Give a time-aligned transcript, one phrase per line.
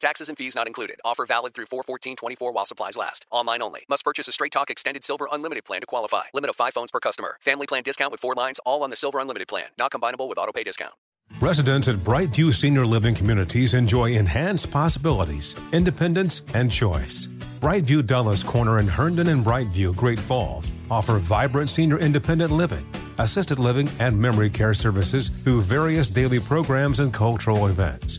[0.00, 0.98] Taxes and fees not included.
[1.04, 3.26] Offer valid through 41424 while supplies last.
[3.30, 3.84] Online only.
[3.88, 6.22] Must purchase a Straight Talk Extended Silver Unlimited plan to qualify.
[6.32, 7.36] Limit of 5 phones per customer.
[7.40, 9.66] Family plan discount with 4 lines all on the Silver Unlimited plan.
[9.78, 10.94] Not combinable with auto pay discount.
[11.40, 17.28] Residents at Brightview Senior Living Communities enjoy enhanced possibilities, independence, and choice.
[17.60, 22.86] Brightview Dulles Corner in Herndon and Brightview, Great Falls, offer vibrant senior independent living,
[23.18, 28.18] assisted living, and memory care services through various daily programs and cultural events.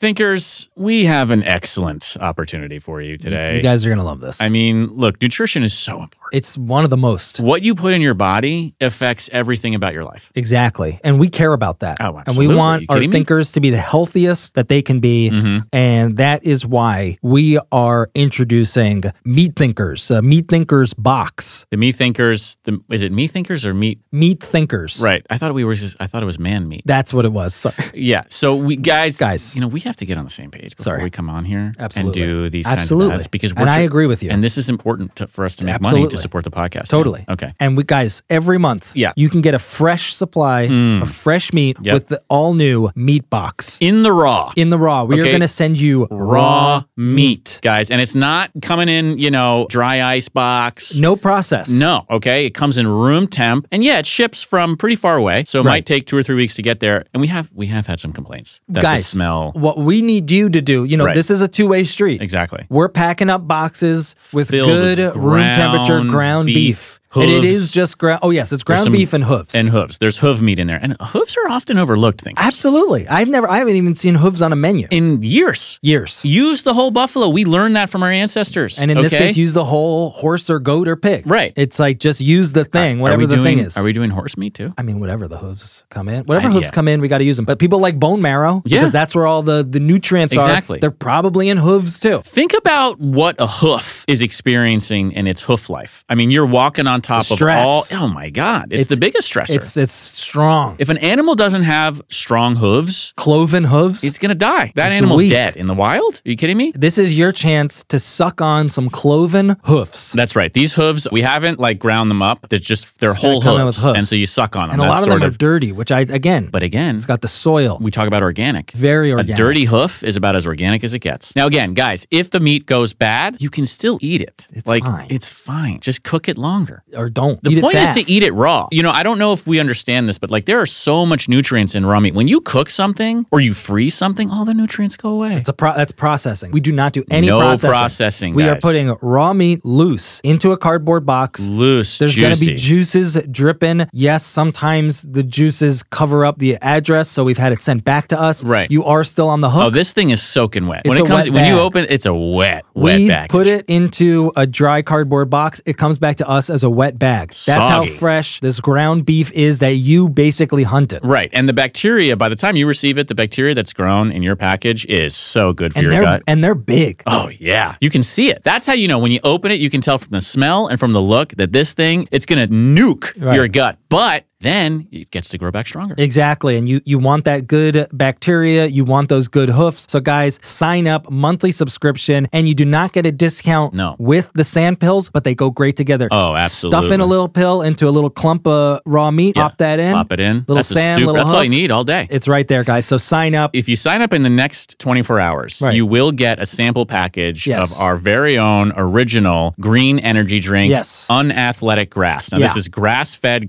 [0.00, 3.56] Thinkers, we have an excellent opportunity for you today.
[3.56, 4.40] You guys are going to love this.
[4.40, 6.17] I mean, look, nutrition is so important.
[6.32, 7.40] It's one of the most.
[7.40, 10.30] What you put in your body affects everything about your life.
[10.34, 11.00] Exactly.
[11.04, 11.98] And we care about that.
[12.00, 12.44] Oh, absolutely.
[12.44, 13.06] and we want our me?
[13.08, 15.30] thinkers to be the healthiest that they can be.
[15.30, 15.66] Mhm.
[15.72, 21.66] And that is why we are introducing Meat Thinkers, a Meat Thinkers box.
[21.70, 24.00] The me thinkers, the, is it Meat thinkers or meat?
[24.12, 25.00] Meat Thinkers.
[25.00, 25.24] Right.
[25.30, 26.82] I thought we were just, I thought it was man meat.
[26.86, 27.54] That's what it was.
[27.54, 27.74] Sorry.
[27.94, 28.24] Yeah.
[28.28, 29.54] So we guys, Guys.
[29.54, 31.02] you know, we have to get on the same page before Sorry.
[31.04, 32.22] we come on here Absolutely.
[32.22, 33.10] and do these Absolutely.
[33.10, 34.30] kinds of ads because we're And I agree with you.
[34.30, 36.88] And this is important to, for us to make money to Support the podcast.
[36.88, 37.24] Totally.
[37.28, 37.52] Okay.
[37.60, 39.12] And we guys, every month, Yeah.
[39.16, 41.02] you can get a fresh supply Mm.
[41.02, 41.94] of fresh meat Yep.
[41.94, 43.76] with the all new meat box.
[43.80, 44.52] In the raw.
[44.56, 47.90] In the raw, we are going to send you raw meat, guys.
[47.90, 50.98] And it's not coming in, you know, dry ice box.
[50.98, 51.68] No process.
[51.70, 52.46] No, okay.
[52.46, 55.64] It comes in room temp, and yeah, it ships from pretty far away, so it
[55.64, 55.72] Right.
[55.72, 57.04] might take two or three weeks to get there.
[57.14, 59.52] And we have we have had some complaints that the Guys, smell.
[59.54, 61.14] What we need you to do, you know, Right.
[61.14, 62.22] this is a two way street.
[62.22, 62.64] Exactly.
[62.68, 66.97] We're packing up boxes with Filled good room temperature ground ground beef, beef.
[67.14, 67.54] And it hooves.
[67.56, 68.20] is just ground.
[68.22, 69.54] Oh, yes, it's ground beef and hooves.
[69.54, 69.98] And hooves.
[69.98, 72.20] There's hoof meat in there, and hooves are often overlooked.
[72.20, 73.08] Things Absolutely.
[73.08, 74.86] I've never, I haven't even seen hooves on a menu.
[74.90, 75.78] in years.
[75.82, 76.22] Years.
[76.24, 77.28] Use the whole buffalo.
[77.28, 78.78] We learned that from our ancestors.
[78.78, 81.26] And in this case, use the whole horse or goat or pig.
[81.26, 81.52] Right.
[81.56, 83.76] It's like just use the thing, Are whatever we the doing, thing is.
[83.76, 84.74] Are we doing horse meat too?
[84.76, 86.72] I mean, whatever the hooves come in, whatever I- hooves yeah.
[86.72, 87.44] come in, we got to use them.
[87.46, 88.78] But people like bone marrow Yeah.
[88.80, 90.78] because that's where all the the nutrients Exactly.
[90.78, 90.80] are.
[90.80, 92.20] They're probably in hooves too.
[92.22, 96.04] Think about what a hoof is experiencing in its hoof life.
[96.08, 97.66] I mean, you're walking on top The of stress.
[97.66, 97.84] all.
[97.92, 99.56] Oh my God, it's, the biggest stressor.
[99.56, 100.76] It's it's strong.
[100.78, 104.02] if an animal doesn't have strong hooves, Cloven hooves.
[104.04, 104.72] it's gonna die.
[104.74, 105.30] That It's animal's weak.
[105.30, 106.20] dead in the wild.
[106.24, 106.72] Are you kidding me?
[106.74, 110.12] this is your chance to suck on some cloven hoofs.
[110.12, 110.52] That's right.
[110.52, 112.48] These hooves, we haven't like ground them up.
[112.48, 113.96] They're just they're It's whole hooves, hooves.
[113.96, 114.74] and so you suck on them.
[114.74, 117.20] and a That's lot of them are dirty, which I again, But again, it's got
[117.20, 117.78] the soil.
[117.80, 118.70] we talk about organic.
[118.72, 119.34] Very organic.
[119.34, 121.34] A dirty hoof is about as organic as it gets.
[121.36, 124.46] Now, again, guys, if the meat goes bad, you can still eat it.
[124.52, 125.06] It's like fine.
[125.10, 125.80] it's fine.
[125.80, 126.82] Just cook it longer.
[126.94, 127.42] Or don't.
[127.42, 128.06] The eat point it is fast.
[128.06, 128.66] to eat it raw.
[128.70, 131.28] You know, I don't know if we understand this, but like there are so much
[131.28, 132.14] nutrients in raw meat.
[132.14, 135.34] When you cook something or you freeze something, all the nutrients go away.
[135.34, 136.50] It's a pro- that's processing.
[136.52, 137.70] We do not do any No processing.
[137.70, 141.48] processing, We are putting raw meat loose into a cardboard box.
[141.48, 143.86] Loose, There's going to be juices dripping.
[143.92, 148.20] Yes, sometimes the juices cover up the address, so we've had it sent back to
[148.20, 148.44] us.
[148.44, 148.70] Right.
[148.70, 149.62] You are still on the hook.
[149.64, 150.82] Oh, this thing is soaking wet.
[150.84, 151.60] It's when a it comes, wet when you bag.
[151.60, 153.28] open, it's a wet, wet we bag.
[153.30, 155.60] put it into a dry cardboard box.
[155.66, 157.30] It comes back to us as a wet bag.
[157.32, 161.00] That's how fresh this ground beef is that you basically hunted.
[161.04, 162.16] Right, and the bacteria.
[162.16, 165.52] By the time you receive it, the bacteria that's grown in your package is so
[165.52, 166.22] good for And your gut.
[166.28, 167.02] and they're big.
[167.06, 168.42] Oh yeah, you can see it.
[168.44, 169.58] That's how you know when you open it.
[169.60, 172.46] You can tell from the smell and from the look that this thing it's gonna
[172.48, 173.34] nuke Right.
[173.34, 173.78] your gut.
[173.88, 175.94] But then it gets to grow back stronger.
[175.98, 176.56] Exactly.
[176.56, 179.86] And you you want that good bacteria, you want those good hoofs.
[179.88, 183.96] So guys, sign up monthly subscription and you do not get a discount No.
[183.98, 186.08] with the sand pills, but they go great together.
[186.10, 186.78] Oh, absolutely.
[186.80, 189.42] Stuff in a little pill into a little clump of raw meat, Yeah.
[189.48, 189.92] pop that in.
[189.92, 190.36] Pop it in.
[190.40, 192.06] Little that's sand, super- little That's all you need all day.
[192.10, 192.86] It's right there, guys.
[192.86, 193.50] So sign up.
[193.54, 195.74] if you sign up in the next 24 hours, Right.
[195.74, 197.74] you will get a sample package Yes.
[197.74, 201.06] of our very own original green energy drink, Yes.
[201.10, 202.30] unathletic grass.
[202.30, 203.46] Now, this is grass fed,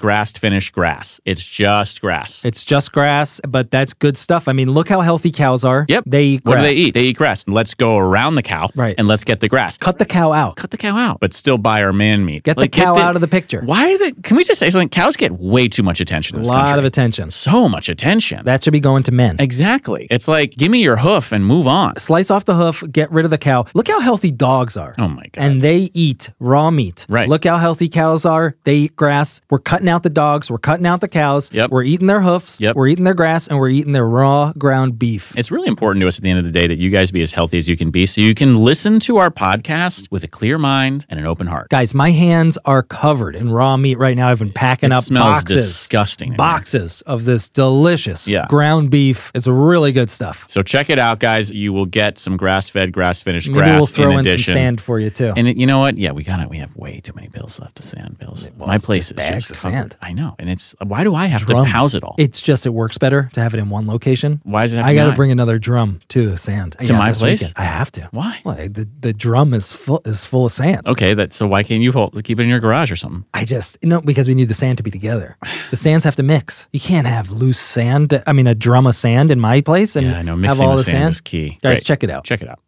[0.79, 1.19] grass.
[1.25, 2.45] It's just grass.
[2.45, 4.47] It's just grass, but that's good stuff.
[4.47, 5.85] I mean, look how healthy cows are.
[5.89, 6.05] Yep.
[6.07, 6.93] They eat what do they eat?
[6.93, 7.43] They eat grass.
[7.47, 8.95] Let's go around the cow Right.
[8.97, 9.77] and let's get the grass.
[9.77, 10.55] Cut the cow out.
[10.55, 12.43] cut the cow out, but still buy our man meat.
[12.43, 13.61] Get the cow out of the picture.
[13.65, 14.11] Why are they?
[14.23, 14.87] Can we just say something?
[14.87, 16.37] Cows get way too much attention.
[16.37, 16.55] In this cow.
[16.55, 16.79] A lot country.
[16.79, 17.31] of attention.
[17.31, 18.45] So much attention.
[18.45, 19.35] That should be going to men.
[19.39, 20.07] exactly.
[20.09, 21.97] It's like give me your hoof and move on.
[21.97, 23.65] Slice off the hoof, get rid of the cow.
[23.73, 24.95] Look how healthy dogs are.
[24.97, 25.41] Oh my god.
[25.43, 27.05] and they eat raw meat.
[27.09, 27.27] Right.
[27.27, 28.55] Look how healthy cows are.
[28.63, 29.41] They eat grass.
[29.49, 30.49] We're cutting out the dogs.
[30.49, 31.49] We're cutting out the cows.
[31.51, 31.71] Yep.
[31.71, 32.61] We're eating their hoofs.
[32.61, 32.75] Yep.
[32.75, 35.33] We're eating their grass, and we're eating their raw ground beef.
[35.35, 37.23] It's really important to us at the end of the day that you guys be
[37.23, 40.27] as healthy as you can be so you can listen to our podcast with a
[40.27, 41.69] clear mind and an open heart.
[41.69, 44.29] Guys, my hands are covered in raw meat right now.
[44.29, 48.45] I've been packing It up boxes, disgusting in boxes of this delicious Yeah.
[48.47, 49.31] ground beef.
[49.33, 50.45] It's really good stuff.
[50.47, 51.49] So check it out, guys.
[51.49, 54.43] You will get some grass-fed, grass-finished Maybe grass we'll throw in, addition.
[54.43, 55.33] some sand for you too.
[55.35, 55.97] And it, you know what?
[55.97, 56.49] Yeah, we got it.
[56.51, 58.47] We have way too many bills left to sand pills.
[58.59, 59.97] My it's place is bags just of sand.
[59.99, 61.65] I know, and it's why do I have Drums.
[61.65, 62.15] to house it all?
[62.17, 64.41] It's just it works better to have it in one location.
[64.43, 67.39] Why is it I got to bring another drum to sand To my this place?
[67.41, 67.53] weekend.
[67.57, 68.09] I have to.
[68.11, 68.39] Why?
[68.43, 70.87] Well, the the drum is full is full of sand.
[70.87, 73.23] Okay, that so why can't you hold, keep it in your garage or something?
[73.33, 75.37] I just no because we need the sand to be together.
[75.71, 76.67] The sands have to mix.
[76.73, 78.21] You can't have loose sand.
[78.27, 80.37] I mean, a drum of sand in my place and Yeah, I know.
[80.37, 81.11] have all the the sand sand.
[81.13, 81.49] is key.
[81.61, 81.85] Guys, Great.
[81.85, 82.23] check it out.
[82.25, 82.59] Check it out.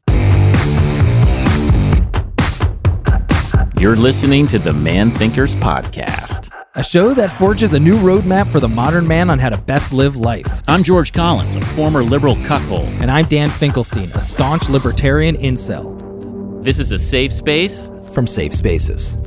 [3.80, 6.50] You're listening to the Man Thinkers podcast.
[6.74, 9.92] A show that forges a new roadmap for the modern man on how to best
[9.92, 10.48] live life.
[10.70, 12.88] I'm George Collins, a former liberal cuckold.
[13.02, 18.54] And I'm Dan Finkelstein, a staunch libertarian incel This is a safe space from Safe
[18.54, 19.18] Spaces.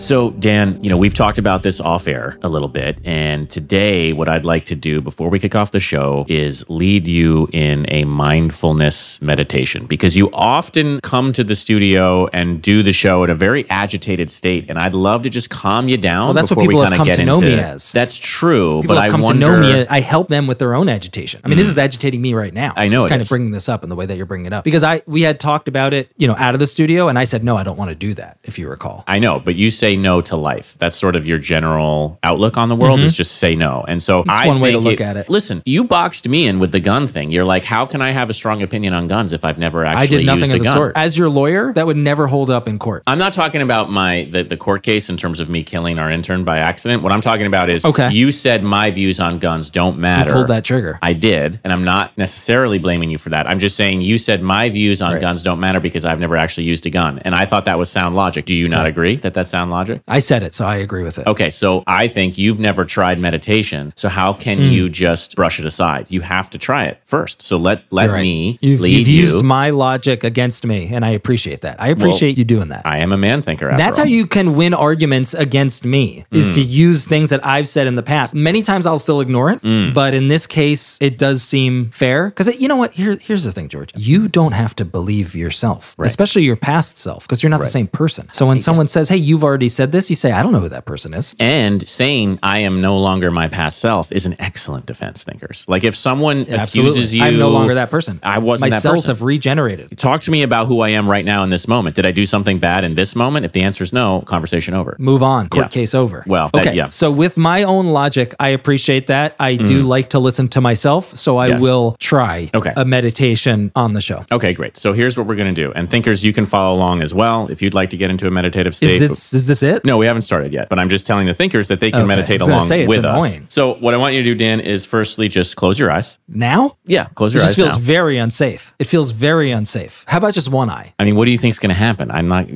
[0.00, 2.98] So, Dan, you know, we've talked about this off air a little bit.
[3.04, 7.06] And today, what I'd like to do before we kick off the show is lead
[7.06, 12.94] you in a mindfulness meditation because you often come to the studio and do the
[12.94, 14.70] show in a very agitated state.
[14.70, 16.28] And I'd love to just calm you down.
[16.28, 17.92] Well, that's what before we people have kinda come get to know into- me as.
[17.92, 18.80] That's true.
[18.80, 19.86] People but have I come wonder, to know me.
[19.86, 21.42] I help them with their own agitation.
[21.44, 21.72] I mean, this mm.
[21.72, 22.72] is agitating me right now.
[22.74, 23.28] I know Just it kind is.
[23.28, 25.22] of bringing this up in the way that you're bringing it up because I we
[25.22, 27.64] had talked about it, you know, out of the studio, and I said no, I
[27.64, 28.38] don't want to do that.
[28.44, 30.76] If you recall, I know, but you say no to life.
[30.78, 33.84] That's sort of your general outlook on the world is just say no.
[33.88, 34.48] And so That's I Mm-hmm.
[34.48, 35.28] one way to look at it.
[35.28, 37.30] Listen, you boxed me in with the gun thing.
[37.30, 40.02] You're like, how can I have a strong opinion on guns if I've never actually
[40.02, 40.76] I did nothing used of a the gun?
[40.76, 40.92] sort.
[40.96, 43.02] As your lawyer, that would never hold up in court.
[43.06, 46.10] I'm not talking about my the, the court case in terms of me killing our
[46.10, 47.02] intern by accident.
[47.02, 48.10] What I'm talking about is Okay.
[48.10, 50.32] you said my views on guns don't You matter.
[50.32, 50.98] pulled that trigger.
[51.02, 53.46] I did, and I'm not necessarily blaming you for that.
[53.48, 55.20] I'm just saying you said my views on Right.
[55.20, 57.90] guns don't matter because I've never actually used a gun, and I thought that was
[57.90, 58.44] sound logic.
[58.44, 59.79] Do you not agree that that's sound logic?
[60.08, 61.26] I said it, so I agree with it.
[61.26, 63.92] Okay, so I think you've never tried meditation.
[63.96, 64.64] So how can Hmm.
[64.64, 66.06] you just brush it aside?
[66.08, 67.42] You have to try it first.
[67.46, 68.22] So let let right.
[68.22, 69.20] me You've, lead you've you.
[69.22, 71.80] used my logic against me, and I appreciate that.
[71.80, 72.82] I appreciate you doing that.
[72.84, 73.72] I am a man thinker.
[73.76, 76.54] That's how you can win arguments against me is Mm.
[76.54, 78.34] to use things that I've said in the past.
[78.34, 79.94] Many times I'll still ignore it, Mm.
[79.94, 82.26] but in this case, it does seem fair.
[82.30, 82.92] Because you know what?
[82.94, 83.90] Here, here's the thing, George.
[83.96, 87.86] You don't have to believe yourself, especially your past self, because you're not the same
[87.86, 88.28] person.
[88.32, 90.60] So when someone says, "Hey, you've already already said this, you say, I don't know
[90.60, 91.34] who that person is.
[91.38, 95.66] And saying I am no longer my past self is an excellent defense, thinkers.
[95.68, 98.20] Like if someone Yeah, accuses you, I'm no longer that person.
[98.22, 99.10] I wasn't My that cells person.
[99.16, 99.98] have regenerated.
[99.98, 101.94] Talk to me about who I am right now in this moment.
[101.94, 103.44] Did I do something bad in this moment?
[103.44, 104.96] If the answer is no, conversation over.
[104.98, 105.50] Move on.
[105.50, 105.68] Court Yeah.
[105.68, 106.24] case over.
[106.26, 106.74] Well, that- okay.
[106.74, 106.88] yeah.
[106.88, 109.36] So with my own logic, I appreciate that.
[109.38, 109.88] I do mm-hmm.
[109.88, 111.60] like to listen to myself, so I Yes.
[111.60, 112.72] will try Okay.
[112.76, 114.24] a meditation on the show.
[114.32, 114.78] Okay, great.
[114.78, 115.70] So here's what we're going to do.
[115.74, 118.30] And thinkers, you can follow along as well if you'd like to get into a
[118.30, 119.02] meditative state.
[119.02, 119.84] Is this is this it?
[119.84, 122.08] No, we haven't started yet, but I'm just telling the thinkers that they can Okay.
[122.08, 123.40] meditate I was gonna along say, with us.
[123.48, 126.18] So, what I want you to do, Dan, is firstly just close your eyes.
[126.28, 126.76] Now?
[126.86, 127.78] Yeah, close your just eyes feels now.
[127.78, 128.72] very unsafe.
[128.78, 130.04] It feels very unsafe.
[130.06, 130.94] How about just one eye?
[130.98, 132.10] I mean, what do you think's going to happen?
[132.10, 132.46] I'm not.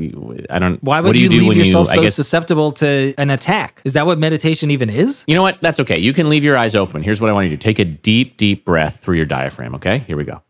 [0.48, 0.82] I don't.
[0.82, 1.94] Why would what do you, you, do leave when yourself you?
[1.94, 2.14] so guess.
[2.14, 3.82] susceptible to an attack?
[3.84, 5.24] Is that what meditation even is?
[5.26, 5.60] You know what?
[5.60, 5.98] That's okay.
[5.98, 7.02] You can leave your eyes open.
[7.02, 7.60] Here's what I want you to do.
[7.60, 9.74] Take a deep, deep breath through your diaphragm.
[9.74, 10.42] Okay, here we go.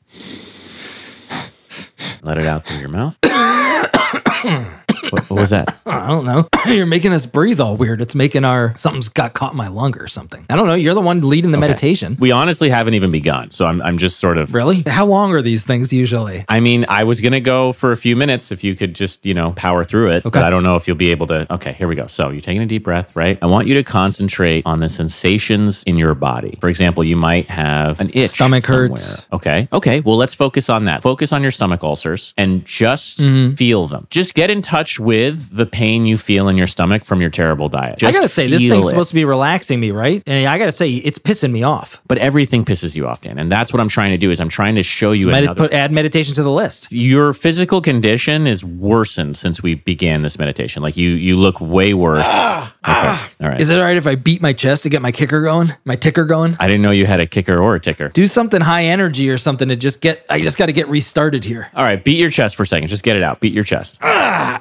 [2.22, 3.18] Let it out through your mouth.
[5.14, 5.76] what, what was that?
[5.86, 6.48] I don't know.
[6.66, 8.00] You're making us breathe all weird.
[8.00, 10.44] It's making our something's got caught in my lung or something.
[10.50, 10.74] I don't know.
[10.74, 12.16] You're the one leading the meditation.
[12.18, 13.50] We honestly haven't even begun.
[13.50, 14.54] So I'm, I'm just sort of.
[14.54, 14.82] Really?
[14.86, 16.44] How long are these things usually?
[16.48, 19.24] I mean, I was going to go for a few minutes if you could just,
[19.26, 20.26] you know, power through it.
[20.26, 20.30] Okay.
[20.38, 21.52] But I don't know if you'll be able to.
[21.54, 22.06] Okay, here we go.
[22.06, 23.38] So you're taking a deep breath, right?
[23.42, 26.58] I want you to concentrate on the sensations in your body.
[26.60, 28.30] For example, you might have an itch.
[28.30, 28.88] Stomach somewhere.
[28.88, 29.26] hurts.
[29.32, 29.68] Okay.
[29.72, 30.00] Okay.
[30.00, 31.02] Well, let's focus on that.
[31.02, 33.54] Focus on your stomach ulcers and just Mm-hmm.
[33.54, 34.06] feel them.
[34.10, 37.68] Just get in touch with the pain you feel in your stomach from your terrible
[37.68, 37.98] diet.
[37.98, 38.90] Just I gotta say, this thing's it.
[38.90, 40.22] supposed to be relaxing me, right?
[40.26, 42.00] And I gotta say, it's pissing me off.
[42.06, 43.38] But everything pisses you off, Dan.
[43.38, 45.68] And that's what I'm trying to do is I'm trying to show you Medi- another
[45.68, 46.90] put, add meditation to the list.
[46.90, 50.82] your physical condition is worsened since we began this meditation.
[50.82, 52.26] Like you, you look way worse.
[52.28, 52.72] Ah, okay.
[52.84, 53.30] Ah.
[53.40, 53.60] All right.
[53.60, 55.96] Is it all right if I beat my chest to get my kicker going, my
[55.96, 56.56] ticker going?
[56.60, 58.08] I didn't know you had a kicker or a ticker.
[58.08, 60.24] Do something high energy or something to just get.
[60.30, 61.68] I just got to get restarted here.
[61.74, 62.88] All right, beat your chest for a second.
[62.88, 63.40] Just get it out.
[63.40, 63.98] Beat your chest.
[64.02, 64.58] Ah,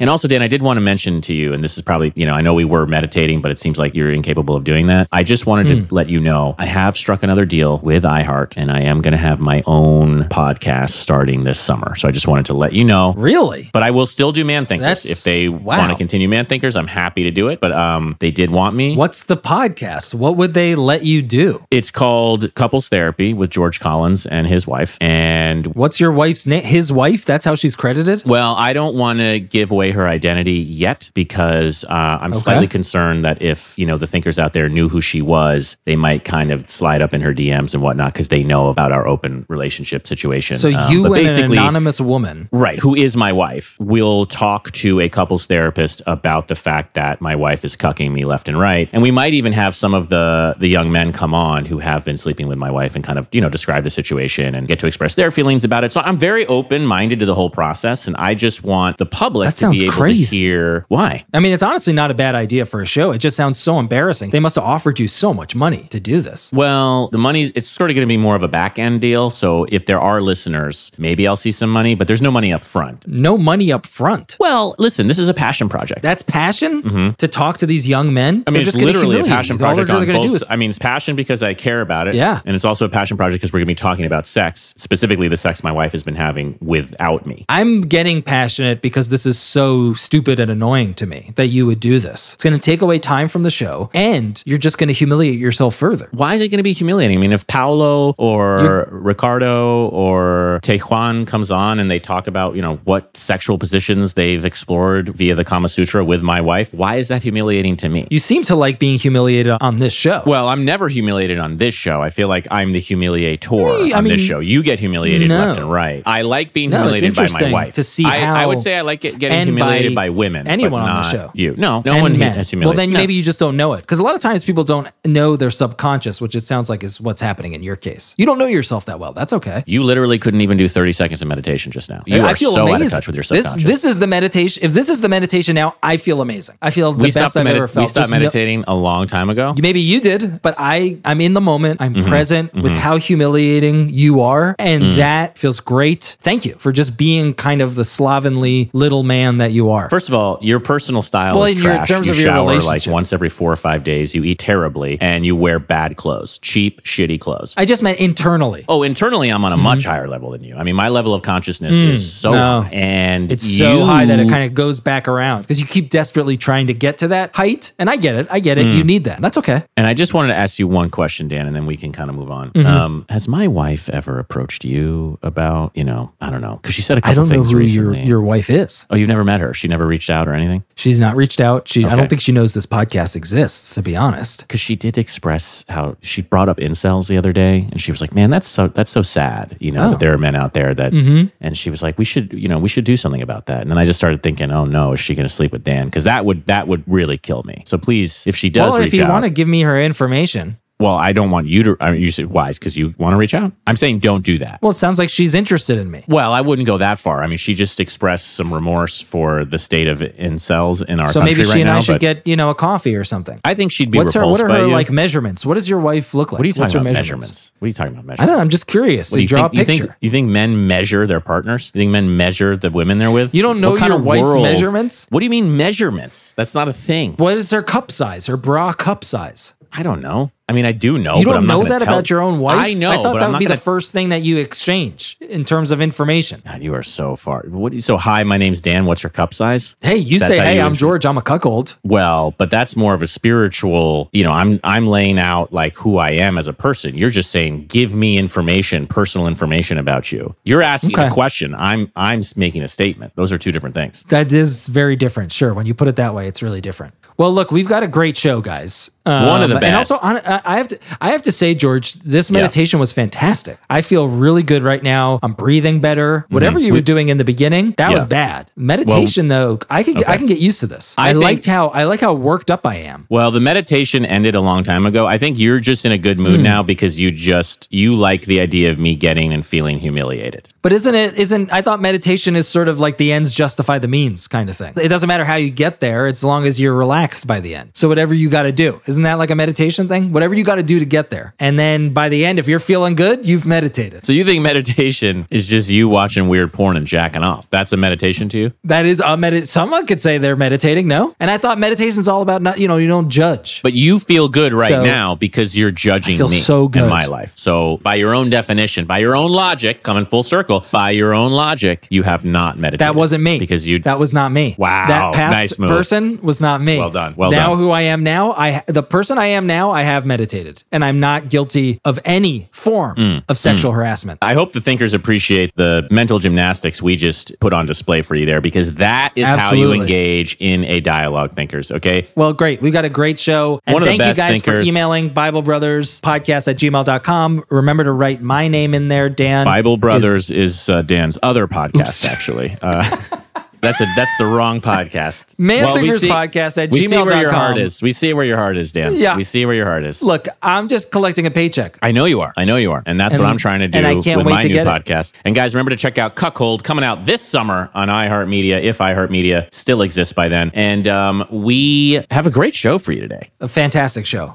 [0.00, 2.24] And also, Dan, I did want to mention to you, and this is probably, you
[2.24, 5.08] know, I know we were meditating, but it seems like you're incapable of doing that.
[5.12, 8.70] I just wanted to let you know I have struck another deal with iHeart, and
[8.70, 11.94] I am going to have my own podcast starting this summer.
[11.96, 13.14] So I just wanted to let you know.
[13.16, 13.70] Really?
[13.72, 14.84] But I will still do Man Thinkers.
[14.84, 15.78] That's- if they wow.
[15.78, 17.60] want to continue Man Thinkers, I'm happy to do it.
[17.60, 18.96] But um, they did want me.
[18.96, 20.14] What's the podcast?
[20.14, 21.64] What would they let you do?
[21.70, 24.96] It's called Couples Therapy with George Collins and his wife.
[25.00, 26.62] And What's your wife's name?
[26.64, 27.24] His wife?
[27.24, 28.24] That's how she's credited?
[28.24, 33.24] well, I don't want to give away her identity yet because uh, I'm slightly concerned
[33.24, 36.50] that if you know the thinkers out there knew who she was, they might kind
[36.50, 40.06] of slide up in her DMs and whatnot because they know about our open relationship
[40.06, 40.56] situation.
[40.56, 42.48] So Um, you but and an anonymous woman.
[42.52, 47.20] Right, who is my wife, will talk to a couples therapist about the fact that
[47.20, 48.88] my wife is cucking me left and right.
[48.92, 52.04] And we might even have some of the the young men come on who have
[52.04, 54.78] been sleeping with my wife and kind of, you know, describe the situation and get
[54.80, 55.92] to express their feelings about it.
[55.92, 59.50] So I'm very open-minded to the whole process and I just want the public That
[59.50, 60.36] to sounds be able crazy.
[60.36, 61.24] to hear why.
[61.32, 63.12] I mean, it's honestly not a bad idea for a show.
[63.12, 64.30] It just sounds so embarrassing.
[64.30, 66.52] They must have offered you so much money to do this.
[66.52, 69.30] Well, the money it's sort of going to be more of a back end deal.
[69.30, 72.64] So if there are listeners, maybe I'll see some money, but there's no money up
[72.64, 73.06] front.
[73.06, 74.36] No money up front.
[74.40, 76.02] Well, listen, this is a passion project.
[76.02, 78.40] That's passion to talk to these young men.
[78.40, 78.48] Mm-hmm.
[78.48, 79.64] I mean, They're it's just literally a passion you.
[79.64, 80.34] All project they're on both.
[80.36, 82.14] is I mean, it's passion because I care about it.
[82.14, 82.40] Yeah.
[82.44, 85.28] And it's also a passion project because we're going to be talking about sex, specifically
[85.28, 87.44] the sex my wife has been having without me.
[87.48, 91.80] I'm getting passionate because this is so stupid and annoying to me that you would
[91.80, 92.34] do this.
[92.34, 95.38] It's going to take away time from the show and you're just going to humiliate
[95.38, 96.08] yourself further.
[96.12, 97.16] Why is it going to be humiliating?
[97.16, 102.62] I mean, if Paolo or Ricardo or Tejuan comes on and they talk about, you
[102.62, 107.08] know, what sexual positions they've explored via the Kama Sutra with my wife, why is
[107.08, 108.06] that humiliating to me?
[108.10, 110.22] You seem to like being humiliated on this show.
[110.26, 112.00] Well, I'm never humiliated on this show.
[112.00, 114.40] I feel like I'm the humiliator Me, on this show.
[114.40, 115.38] You get humiliated no.
[115.38, 116.02] left and right.
[116.06, 117.74] I like being No, humiliated by my wife.
[117.74, 120.46] to see I, I would say I like it, getting and humiliated by by, women.
[120.48, 121.30] anyone on the show.
[121.34, 121.54] You.
[121.56, 122.32] No, no and one men.
[122.34, 122.98] has Well, then no.
[122.98, 123.80] maybe you just don't know it.
[123.82, 127.00] Because a lot of times people don't know their subconscious, which it sounds like is
[127.00, 128.14] what's happening in your case.
[128.18, 129.12] You don't know yourself that well.
[129.12, 129.62] That's okay.
[129.66, 132.02] You literally couldn't even do 30 seconds of meditation just now.
[132.06, 132.86] You I are feel so out amazing.
[132.86, 133.64] of touch with your This, subconscious.
[133.64, 134.64] this is the meditation.
[134.64, 136.56] If this is the meditation now, I feel amazing.
[136.62, 137.84] I feel the we best I've medi- ever felt.
[137.84, 139.54] we stopped no- meditating a long time ago.
[139.60, 141.80] Maybe you did, but I I'm in the moment.
[141.80, 142.08] I'm Mm-hmm.
[142.08, 144.96] present with how humiliating you are, and Mm.
[144.96, 146.16] that feels great.
[146.22, 149.88] Thank you for just being kind of the slovenly little man that you are.
[149.90, 151.88] First of all, your personal style Well, is in your- trash.
[151.88, 154.14] terms you of your shower like once every four or five days.
[154.14, 157.54] You eat terribly, and you wear bad clothes, cheap, shitty clothes.
[157.56, 158.64] I just meant internally.
[158.68, 160.56] Oh, internally, I'm on a much higher level than you.
[160.56, 162.36] I mean, my level of consciousness is so Mm-hmm.
[162.36, 162.62] Mm, no.
[162.62, 165.66] high, and It's so you- high that it kind of goes back around because you
[165.66, 167.72] keep desperately trying to get to that height.
[167.78, 168.26] And I get it.
[168.30, 168.66] I get it.
[168.66, 168.76] Mm.
[168.76, 169.20] You need that.
[169.20, 169.64] That's okay.
[169.76, 172.08] And I just wanted to ask you one question, Dan, and then we can kind
[172.10, 172.50] of move on.
[172.50, 172.66] Mm-hmm.
[172.66, 176.82] Um, has my wife ever approached you about, you know, I don't know, because she
[176.82, 178.02] said a I couple don't know things who your, recently.
[178.08, 178.86] your wife is.
[178.90, 179.54] Oh, you've never met her.
[179.54, 180.64] She never reached out or anything?
[180.74, 181.68] She's not reached out.
[181.68, 184.40] She I don't think she knows this podcast exists, to be honest.
[184.40, 188.00] Because she did express how she brought up incels the other day, and she was
[188.00, 189.56] like, "Man, that's so that's so sad.
[189.60, 189.90] You know Oh.
[189.90, 191.28] that there are men out there that." Mm-hmm.
[191.40, 193.70] And she was like, "We should, you know, we should do something about that." And
[193.70, 195.86] then I just started thinking, "Oh no, is she going to sleep with Dan?
[195.86, 198.92] Because that would that would really kill me." So please, if she does well, if
[198.92, 200.56] you want to give me her information.
[200.80, 201.76] Well, I don't want you to.
[201.80, 202.48] I mean, you said why?
[202.50, 203.52] Is Because you want to reach out.
[203.66, 204.60] I'm saying don't do that.
[204.62, 206.04] Well, it sounds like she's interested in me.
[206.08, 207.22] Well, I wouldn't go that far.
[207.22, 211.20] I mean, she just expressed some remorse for the state of incels in our So
[211.20, 211.76] country maybe she right and now.
[211.76, 213.40] I should get, you know, a coffee or something.
[213.44, 214.72] I think she'd be What's her what are her you.
[214.72, 215.44] like measurements?
[215.46, 216.38] What does your wife look like?
[216.38, 216.98] what are you What's talking her about?
[216.98, 217.28] measurements?
[217.28, 217.52] Measurements.
[217.58, 218.04] What are you talking about?
[218.06, 218.22] Measurements.
[218.22, 218.36] I don't.
[218.36, 218.40] know.
[218.42, 219.52] I'm just curious What do you draw think?
[219.54, 219.86] a You picture.
[219.86, 221.70] think you think men measure their partners?
[221.74, 223.34] You think men measure the women they're with?
[223.34, 225.06] You don't know What kind your of wife's world- measurements?
[225.10, 226.32] What do you mean measurements?
[226.34, 227.14] That's not a thing.
[227.16, 228.26] what is her cup size?
[228.26, 229.54] Her bra cup size?
[229.72, 230.30] I don't know.
[230.48, 231.16] I mean, I do know.
[231.18, 232.58] you don't know that about your own wife?
[232.58, 232.90] I know.
[232.90, 235.70] I thought that I'm would be gonna, the first thing that you exchange in terms
[235.70, 236.42] of information.
[236.44, 237.42] God, you are so far.
[237.46, 237.72] What?
[237.72, 238.84] you- So hi, my name's Dan.
[238.86, 239.76] What's your cup size?
[239.80, 241.06] Hey, you That's say, "Hey, you I'm George.
[241.06, 245.20] I'm a cuckold." Well, but that's more of a spiritual, you know, I'm I'm laying
[245.20, 246.96] out like who I am as a person.
[246.98, 250.34] You're just saying give me information, personal information about you.
[250.42, 251.54] You're asking a question.
[251.54, 253.12] I'm I'm making a statement.
[253.14, 254.04] Those are two different things.
[254.08, 255.30] That is very different.
[255.30, 256.94] Sure, when you put it that way, it's really different.
[257.16, 258.90] Well, look, we've got a great show, guys.
[259.10, 261.54] One of the Um, And also, on, I I have to, I have to say,
[261.54, 262.38] George, this Yeah.
[262.38, 263.58] meditation was fantastic.
[263.68, 265.18] I feel really good right now.
[265.22, 266.26] I'm breathing better.
[266.30, 268.08] Whatever you were doing in the beginning, that was Mm-hmm.
[268.10, 268.50] Bad.
[268.56, 270.94] Meditation, though, I can, get, I can get used to this.
[270.98, 273.06] I I, think- liked how, I like how worked up I am.
[273.08, 275.06] Well, the meditation ended a long time ago.
[275.06, 276.42] I think you're just in a good mood Hmm.
[276.44, 280.48] now because you just you like the idea of me getting and feeling humiliated.
[280.62, 281.14] But isn't it?
[281.18, 284.56] Isn't I thought meditation is sort of like the ends justify the means kind of
[284.56, 284.72] thing.
[284.76, 287.70] It doesn't matter how you get there, as long as you're relaxed by the end.
[287.74, 290.12] So whatever you got to do, isn't that like a meditation thing?
[290.12, 292.60] Whatever you got to do to get there, and then by the end, if you're
[292.60, 294.06] feeling good, you've meditated.
[294.06, 297.48] So you think meditation is just you watching weird porn and jacking off?
[297.50, 298.52] That's a meditation to you?
[298.64, 299.46] That is a medit.
[299.46, 301.14] Someone could say they're meditating, no?
[301.20, 303.60] And I thought meditation's all about not, you know, you don't judge.
[303.62, 306.84] But you feel good right So- now because you're judging I feel me so good.
[306.84, 307.32] in my life.
[307.34, 311.32] So by your own definition, by your own logic, coming full circle, by your own
[311.32, 312.80] logic, you have not meditated.
[312.80, 313.78] That wasn't me because you.
[313.80, 314.54] That was not me.
[314.58, 315.70] Wow, That past nice move.
[315.70, 316.78] person was not me.
[316.78, 317.38] Well done, well done.
[317.40, 317.58] now done.
[317.58, 321.00] who I am now, I the person I am now, I have meditated, and I'm
[321.00, 324.18] not guilty of any form Mm, of sexual harassment.
[324.22, 328.26] I hope the thinkers appreciate the mental gymnastics we just put on display for you
[328.26, 331.70] there because that is how you engage in a dialogue, thinkers.
[331.70, 332.06] Okay.
[332.16, 332.60] Well, great.
[332.62, 333.60] We've got a great show.
[333.66, 334.66] And One of the thank you best guys thinkers.
[334.66, 337.44] for emailing Bible Brothers podcast at gmail.com.
[337.50, 339.44] Remember to write my name in there, Dan.
[339.44, 342.56] Bible Brothers is, uh, Dan's other podcast, actually.
[342.62, 342.84] Uh,
[343.60, 345.34] that's a that's the wrong podcast.
[345.38, 347.82] Man we Thinkers see- podcast at we see where your heart is.
[347.82, 348.94] We see where your heart is, Dan.
[348.96, 349.16] Yeah.
[349.16, 350.02] We see where your heart is.
[350.02, 351.78] Look, I'm just collecting a paycheck.
[351.82, 352.32] I know you are.
[352.36, 352.82] I know you are.
[352.86, 354.48] And that's And- what I'm trying to do and I can't with wait my to
[354.48, 354.70] new get it.
[354.70, 355.12] podcast.
[355.24, 359.52] And guys, remember to check out Cuckold coming out this summer on iHeartMedia, if iHeartMedia
[359.52, 360.50] still exists by then.
[360.54, 363.30] And um, we have a great show for you today.
[363.40, 364.34] A fantastic show.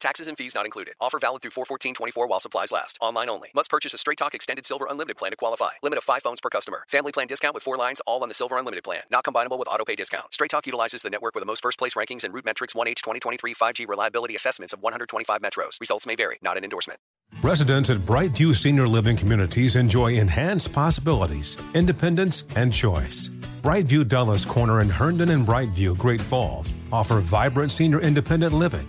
[0.00, 0.94] Taxes and fees not included.
[1.00, 2.98] Offer valid through 41424 while supplies last.
[3.00, 3.50] Online only.
[3.54, 5.70] Must purchase a Straight Talk Extended Silver Unlimited plan to qualify.
[5.82, 6.84] Limit of 5 phones per customer.
[6.88, 9.02] Family plan discount with 4 lines all on the Silver Unlimited plan.
[9.10, 10.32] Not combinable with auto pay discount.
[10.32, 13.54] Straight Talk utilizes the network with the most first place rankings and RootMetrics 1H 2023
[13.54, 15.80] 5G reliability assessments of 125 metros.
[15.80, 16.38] Results may vary.
[16.42, 17.00] Not an endorsement.
[17.42, 23.30] Residents at Brightview Senior Living Communities enjoy enhanced possibilities, independence, and choice.
[23.62, 28.88] Brightview Dulles Corner in Herndon and Brightview, Great Falls offer vibrant senior independent living,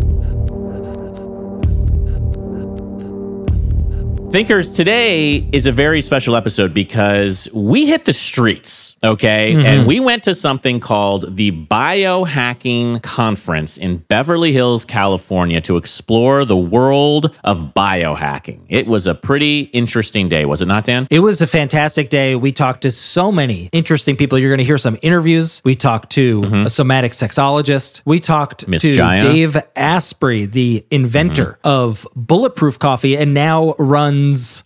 [4.31, 9.51] Thinkers, today is a very special episode because we hit the streets, okay?
[9.51, 9.65] Mm-hmm.
[9.65, 16.45] And we went to something called the Biohacking Conference in Beverly Hills, California to explore
[16.45, 18.61] the world of biohacking.
[18.69, 21.09] It was a pretty interesting day, was it not, Dan?
[21.11, 22.35] It was a fantastic day.
[22.35, 24.39] We talked to so many interesting people.
[24.39, 25.61] You're going to hear some interviews.
[25.65, 26.67] We talked to mm-hmm.
[26.67, 28.01] a somatic sexologist.
[28.05, 29.19] We talked Miss to Jaiya.
[29.19, 31.67] Dave Asprey, the inventor mm-hmm.
[31.67, 34.20] of bulletproof coffee and now runs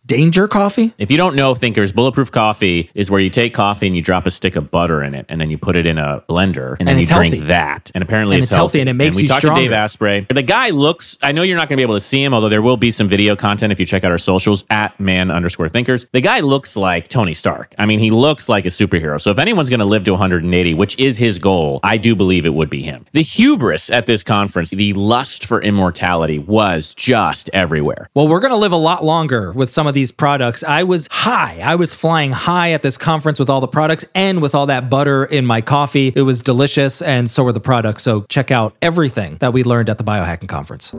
[0.05, 0.93] Danger Coffee.
[0.97, 4.25] If you don't know, Thinkers, bulletproof coffee is where you take coffee and you drop
[4.25, 6.87] a stick of butter in it, and then you put it in a blender, and,
[6.87, 7.47] then And you drink healthy.
[7.47, 7.91] that.
[7.95, 9.71] And apparently, And it's, it's healthy, and it makes we you talked to Dave.
[9.71, 10.25] Asprey.
[10.29, 11.17] The guy looks.
[11.21, 12.91] I know you're not going to be able to see him, although there will be
[12.91, 16.05] some video content if you check out our socials at man underscore thinkers.
[16.11, 17.73] The guy looks like Tony Stark.
[17.77, 19.19] I mean, he looks like a superhero.
[19.19, 22.45] So if anyone's going to live to 180, which is his goal, I do believe
[22.45, 23.05] it would be him.
[23.13, 28.09] The hubris at this conference, the lust for immortality, was just everywhere.
[28.13, 30.63] Well, we're going to live a lot longer with some of these products.
[30.63, 31.59] I was high.
[31.63, 34.89] I was flying high at this conference with all the products and with all that
[34.89, 36.13] butter in my coffee.
[36.15, 38.03] It was delicious, and so were the products.
[38.03, 40.93] So check out everything that we learned at the Biohacking Conference.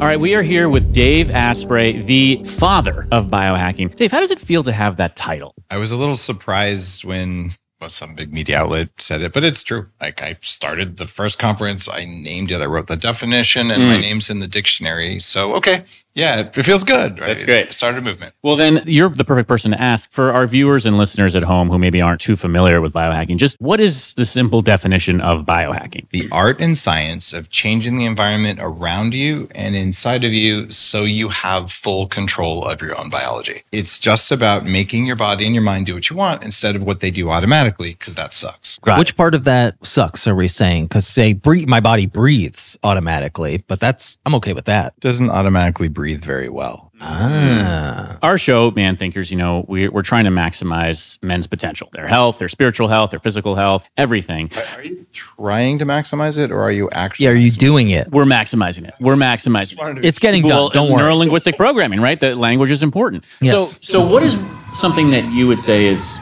[0.00, 3.94] All right, we are here with Dave Asprey, the father of biohacking.
[3.96, 5.54] Dave, how does it feel to have that title?
[5.70, 9.62] I was a little surprised when well, some big media outlet said it, but it's
[9.62, 9.86] true.
[10.00, 13.96] Like I started the first conference, I named it, I wrote the definition, and my
[13.96, 14.00] Mm.
[14.02, 15.18] name's in the dictionary.
[15.20, 17.18] So okay, yeah, it, it feels good.
[17.18, 17.28] Right?
[17.28, 17.68] That's great.
[17.68, 18.34] It started a movement.
[18.42, 21.68] Well, then you're the perfect person to ask for our viewers and listeners at home
[21.68, 23.36] who maybe aren't too familiar with biohacking.
[23.36, 26.08] Just what is the simple definition of biohacking?
[26.10, 31.04] The art and science of changing the environment around you and inside of you so
[31.04, 33.62] you have full control of your own biology.
[33.70, 36.82] It's just about making your body and your mind do what you want instead of
[36.82, 38.78] what they do automatically, because that sucks.
[38.80, 40.26] Got Which part of that sucks?
[40.26, 40.86] Are we saying?
[40.86, 44.98] Because say breathe, my body breathes automatically, but that's I'm okay with that.
[44.98, 46.90] doesn't automatically breathe very well.
[47.02, 52.06] Ah, Our show, Man Thinkers, you know, we're, we're trying to maximize men's potential, their
[52.08, 54.50] health, their spiritual health, their physical health, everything.
[54.76, 57.24] Are you trying to maximize it or are you actually?
[57.26, 57.32] yeah.
[57.32, 58.10] Are you doing it?
[58.10, 58.94] We're maximizing it.
[59.00, 60.04] We're maximizing it.
[60.04, 60.86] It's getting Well, done.
[60.86, 61.02] Don't worry.
[61.02, 62.18] Neuro linguistic programming, right?
[62.20, 63.24] That language is important.
[63.40, 63.72] Yes.
[63.72, 64.38] So, so what is
[64.74, 66.18] something that you would say is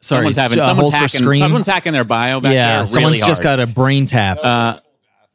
[0.00, 3.28] Sorry, someone's having uh, someone's hacking someone's hacking their bio back yeah, there someone's really
[3.28, 3.58] just hard.
[3.58, 4.38] got a brain tap.
[4.42, 4.80] Uh,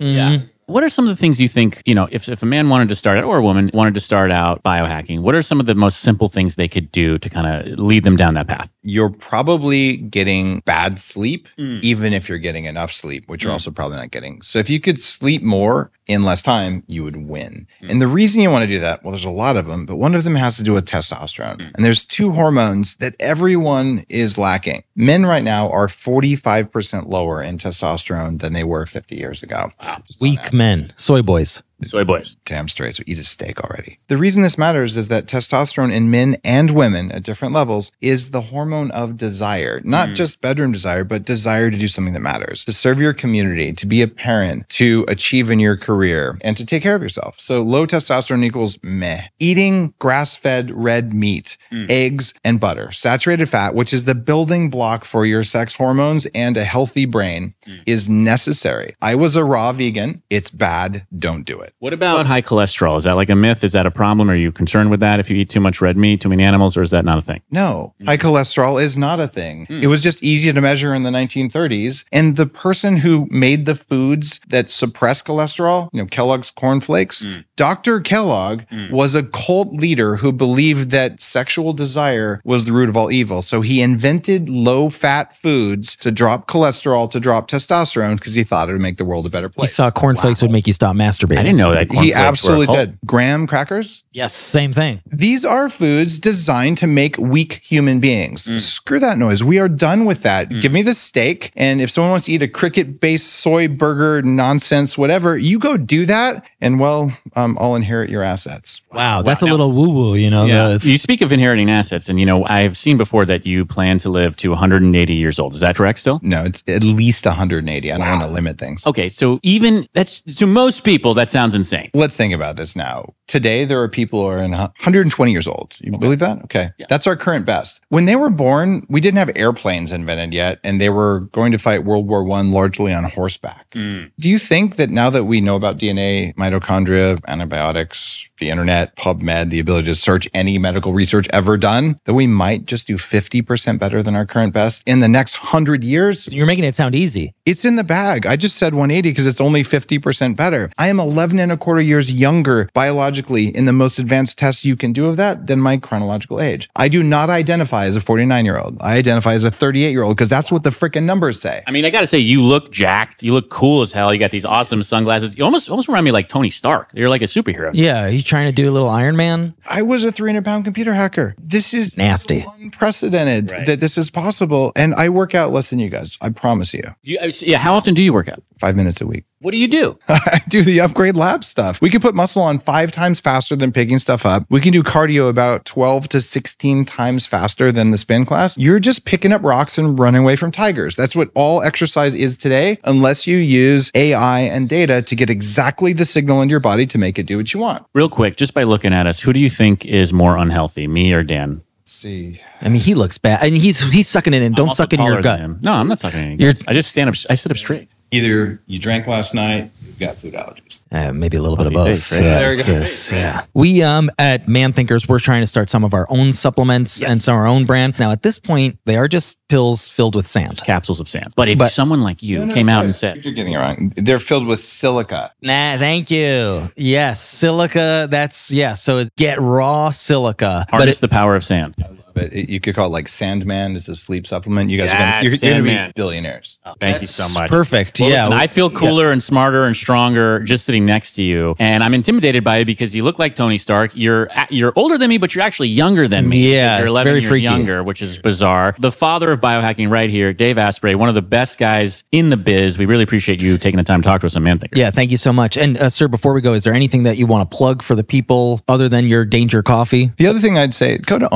[0.02, 0.15] Mhm.
[0.15, 0.38] yeah.
[0.69, 2.89] What are some of the things you think, you know, if, if a man wanted
[2.89, 5.65] to start out or a woman wanted to start out biohacking, what are some of
[5.65, 8.69] the most simple things they could do to kind of lead them down that path?
[8.84, 11.82] You're probably getting bad sleep, Mm.
[11.82, 13.53] even if you're getting enough sleep, which you're Mm.
[13.53, 14.43] also probably not getting.
[14.43, 17.67] So if you could sleep more in less time, you would win.
[17.84, 17.91] Mm.
[17.91, 19.98] And the reason you want to do that, well, there's a lot of them, but
[19.98, 21.58] one of them has to do with testosterone.
[21.58, 21.72] Mm.
[21.76, 24.84] And there's two hormones that everyone is lacking.
[24.95, 29.72] Men right now are 45% lower in testosterone than they were 50 years ago.
[30.08, 31.62] Just on Weak men, soy boys.
[31.86, 32.36] Soy boys.
[32.46, 32.96] Damn straight.
[32.96, 34.00] So eat a steak already.
[34.08, 38.32] The reason this matters is that testosterone in men and women at different levels is
[38.32, 40.15] the hormone of desire, not mm.
[40.15, 43.86] just bedroom desire, but desire to do something that matters, to serve your community, to
[43.86, 47.39] be a parent, to achieve in your career, and to take care of yourself.
[47.39, 49.28] So low testosterone equals meh.
[49.39, 51.89] Eating grass fed red meat, mm.
[51.89, 56.58] eggs, and butter, saturated fat, which is the building block for your sex hormones and
[56.58, 57.82] a healthy brain, mm.
[57.86, 58.96] is necessary.
[59.02, 60.24] I was a raw vegan.
[60.30, 61.08] It's bad.
[61.18, 61.68] Don't do it.
[61.79, 62.97] What about high cholesterol?
[62.97, 63.63] Is that like a myth?
[63.63, 64.29] Is that a problem?
[64.29, 66.75] Are you concerned with that if you eat too much red meat, too many animals,
[66.75, 67.41] or is that not a thing?
[67.51, 68.05] No, mm.
[68.08, 69.65] high cholesterol is not a thing.
[69.67, 69.84] Hmm.
[69.84, 72.05] It was just easy to measure in the 1930s.
[72.12, 77.21] And the person who made the foods that suppress cholesterol, you know, Kellogg's Corn cornflakes,
[77.21, 77.39] hmm.
[77.55, 77.99] Dr.
[77.99, 78.91] Kellogg hmm.
[78.91, 83.41] was a cult leader who believed that sexual desire was the root of all evil.
[83.41, 88.69] So he invented low fat foods to drop cholesterol, to drop testosterone, because he thought
[88.69, 89.71] it would make the world a better place.
[89.71, 89.75] He place.
[89.75, 91.39] saw cornflakes would make you stop masturbating.
[91.39, 91.88] I didn't know that.
[91.89, 92.78] he cornflakes were a absolutely cult.
[92.80, 92.98] did.
[93.06, 94.04] Graham crackers?
[94.12, 95.02] Yes, same thing.
[95.12, 98.48] These are foods designed to make weak human beings.
[98.48, 98.60] Mm.
[98.60, 99.43] Screw that noise.
[99.43, 100.50] We are done with that.
[100.50, 101.52] Give me the steak.
[101.56, 105.78] And if someone wants to eat a cricket based soy burger nonsense, whatever, you go
[105.78, 106.45] do that.
[106.62, 108.82] And well, um, I'll inherit your assets.
[108.91, 110.45] Wow, that's a little woo woo, you know.
[110.45, 110.78] Yeah.
[110.78, 113.98] the- You speak of inheriting assets, and you know I've seen before that you plan
[114.00, 115.54] to live to 180 years old.
[115.54, 116.00] Is that correct?
[116.00, 116.19] Still?
[116.24, 117.91] No, it's at least 180.
[117.91, 118.86] I don't want to limit things.
[118.86, 121.90] Okay, so even that's to most people that sounds insane.
[121.94, 123.14] Let's think about this now.
[123.28, 125.76] Today, there are people who are in 120 years old.
[125.80, 126.44] You believe that?
[126.46, 126.72] Okay.
[126.90, 127.80] That's our current best.
[127.90, 131.58] When they were born, we didn't have airplanes invented yet, and they were going to
[131.58, 133.68] fight World War One largely on horseback.
[133.74, 134.06] Hmm.
[134.20, 139.50] Do you think that now that we know about DNA, mitochondria, antibiotics, the internet, PubMed,
[139.50, 143.80] the ability to search any medical research ever done, that we might just do 50%
[143.80, 146.32] better than our current best in the next 100 years?
[146.34, 147.34] You're making it sound easy.
[147.46, 148.26] It's in the bag.
[148.26, 150.72] I just said 180 because it's only 50% better.
[150.78, 154.75] I am 11 and a quarter years younger biologically in the most advanced tests you
[154.75, 156.69] can do of that than my chronological age.
[156.75, 158.78] I do not identify as a 49 year old.
[158.82, 161.63] I identify as a 38 year old because that's what the freaking numbers say.
[161.67, 163.23] I mean, I got to say, you look jacked.
[163.23, 164.13] You look cool as hell.
[164.13, 165.38] You got these awesome sunglasses.
[165.38, 166.89] You almost almost remind me like Tony Stark.
[166.93, 167.71] You're like a superhero.
[167.73, 169.54] Yeah, you trying to do a little Iron Man?
[169.69, 171.36] I was a 300 pound computer hacker.
[171.39, 172.41] This is Nasty.
[172.41, 173.65] so unprecedented Right.
[173.65, 174.71] that this is possible.
[174.75, 176.17] And I work out less than you guys.
[176.21, 176.84] I promise you.
[177.04, 177.58] You, uh, yeah.
[177.58, 178.41] How often do you work out?
[178.60, 179.24] Five minutes a week.
[179.39, 179.98] What do you do?
[180.10, 181.80] I do the upgrade lab stuff.
[181.80, 184.43] We can put muscle on five times faster than picking stuff up.
[184.50, 188.58] We can do cardio about 12 to 16 times faster than the spin class.
[188.58, 190.93] You're just picking up rocks and running away from tigers.
[190.98, 195.93] That's what all exercise is today, unless you use AI and data to get exactly
[195.93, 197.86] the signal in your body to make it do what you want.
[197.93, 201.13] Real quick, just by looking at us, who do you think is more unhealthy, me
[201.13, 201.62] or Dan?
[201.80, 202.41] Let's see.
[202.62, 204.52] I mean, he looks bad, I and he's he's sucking it in.
[204.52, 205.39] Don't suck in your gut.
[205.62, 206.39] No, I'm not sucking in.
[206.39, 207.15] You're- I just stand up.
[207.30, 207.89] I sit up straight.
[208.12, 210.82] Either you drank last night, you've got food allergies.
[210.91, 212.12] Uh, maybe a little bit of both.
[212.12, 212.24] right?
[212.24, 212.63] Yeah, There you go.
[212.63, 213.43] just- yeah.
[213.54, 217.22] We um at Man Thinkers, we're trying to start some of our own supplements and
[217.22, 218.00] some of our own brand.
[218.00, 220.60] Now, at this point, they are just pills filled with sand.
[220.63, 221.34] Capsules of sand.
[221.36, 223.93] But if But- someone like you came out and said, You're getting it wrong.
[223.95, 225.32] They're filled with silica.
[225.43, 226.72] Nah, thank you.
[226.76, 228.08] Yes, silica.
[228.10, 228.74] That's yeah.
[228.74, 231.76] So it's get raw silica, but harness it, the power of sand.
[232.19, 233.75] But it, you could call it like Sandman.
[233.77, 234.69] It's a sleep supplement.
[234.69, 236.58] You guys are gonna, you're, you're gonna be billionaires.
[236.79, 237.49] Thank you so much.
[237.49, 237.99] Perfect.
[237.99, 238.25] Well, yeah.
[238.27, 241.93] listen, I feel cooler and smarter and stronger just sitting next to you, and I'm
[241.93, 243.91] intimidated by you because you look like Tony Stark.
[243.95, 246.53] You're you're older than me, but you're actually younger than me.
[246.53, 247.43] Yeah, you're it's 11 very years freaky.
[247.43, 248.75] younger, which is bizarre.
[248.79, 252.38] The father of biohacking, right here, Dave Asprey, one of the best guys in the
[252.38, 252.77] biz.
[252.77, 254.77] We really appreciate you taking the time to talk to us on Man Thinker.
[254.77, 255.55] yeah, thank you so much.
[255.55, 257.95] And uh, sir, before we go, is there anything that you want to plug for
[257.95, 260.12] the people other than your Danger Coffee?
[260.17, 261.34] The other thing I'd say, go to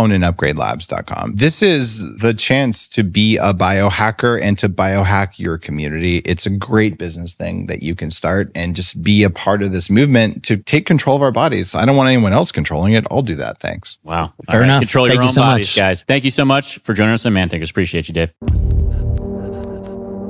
[0.77, 1.36] ownandupgradelabs.com.
[1.36, 6.17] This is the chance to be a biohacker and to biohack your community.
[6.19, 9.71] It's a great business thing that you can start and just be a part of
[9.71, 11.75] this movement to take control of our bodies.
[11.75, 13.05] I don't want anyone else controlling it.
[13.12, 13.59] I'll do that.
[13.59, 13.97] Thanks.
[14.03, 14.33] Wow.
[14.47, 14.65] Fair All right.
[14.65, 14.81] enough.
[14.81, 15.75] Control Thank your you own so bodies, much.
[15.75, 16.03] guys.
[16.03, 17.69] Thank you so much for joining us on Man Thinkers.
[17.69, 18.82] Appreciate you, Dave.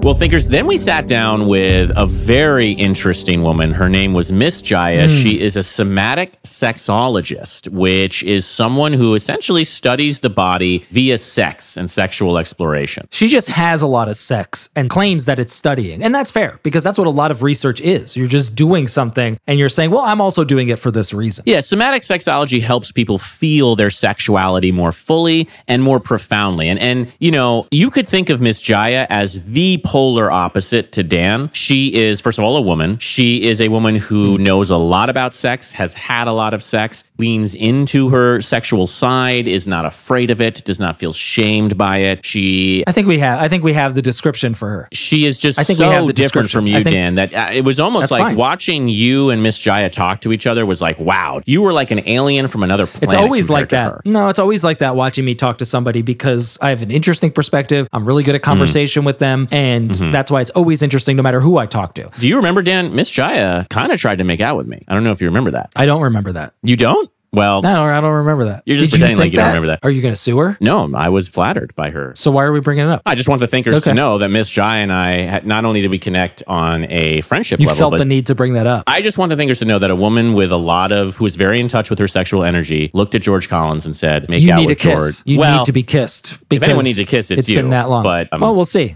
[0.04, 3.72] Well, thinkers, then we sat down with a very interesting woman.
[3.72, 5.10] Her name was Miss Jaiya.
[5.10, 5.16] Hmm.
[5.16, 11.78] She is a somatic sexologist, which is someone who essentially studies the body via sex
[11.78, 13.08] and sexual exploration.
[13.12, 16.04] She just has a lot of sex and claims that it's studying.
[16.04, 18.18] And that's fair because that's what a lot of research is.
[18.18, 21.46] You're just doing something and you're saying, well, I'm also doing it for this reason.
[21.48, 26.68] Yeah, somatic sexology helps people feel their sexuality more fully and more profoundly.
[26.68, 31.04] And and you know, you could think of Miss Jaiya as the polar opposite to
[31.04, 31.52] Dan.
[31.54, 32.98] She is, first of all, a woman.
[32.98, 36.64] She is a woman who knows a lot about sex, has had a lot of
[36.64, 41.78] sex, leans into her sexual side, is not afraid of it, does not feel shamed
[41.78, 42.26] by it.
[42.26, 43.40] She I think we have.
[43.40, 44.90] I think we have the description for her.
[44.92, 48.10] she is just I think so different from you, Dan, that uh, it was almost
[48.10, 48.36] like fine.
[48.36, 51.92] watching you and Miss Jaiya talk to each other was like, wow, you were like
[51.92, 53.04] an alien from another planet.
[53.04, 53.92] It's always like that.
[53.92, 54.02] her.
[54.06, 57.32] No, it's always like that watching me talk to somebody because I have an interesting
[57.32, 57.88] perspective.
[57.94, 59.48] I'm really good at conversation with them.
[59.52, 60.12] And Mhm.
[60.12, 62.10] that's why it's always interesting no matter who I talk to.
[62.20, 62.96] Do you remember, Dan?
[62.96, 64.84] Miss Jaiya kind of tried to make out with me.
[64.88, 65.72] I don't know if you remember that.
[65.76, 66.54] I don't remember that.
[66.64, 67.10] You don't?
[67.36, 68.62] Well, No, I don't remember that.
[68.68, 69.80] You're just Did pretending like think you don't remember that.
[69.82, 70.56] Are you going to sue her?
[70.62, 72.14] no, I was flattered by her.
[72.16, 73.02] So why are we bringing it up?
[73.08, 73.90] I just want the thinkers Okay.
[73.90, 77.22] to know that Miss Jaiya and I had, not only did we connect on a
[77.22, 78.84] friendship You level, felt the need to bring that up.
[78.86, 81.26] I just want the thinkers to know that a woman with a lot of who
[81.26, 84.44] is very in touch with her sexual energy looked at George Collins and said, "Make
[84.44, 84.94] you out need a with kiss.
[84.94, 86.38] George." You well, need to be kissed.
[86.52, 87.56] if anyone needs a kiss, it's, it's you.
[87.56, 88.04] been that long.
[88.04, 88.96] But um, well, we'll see.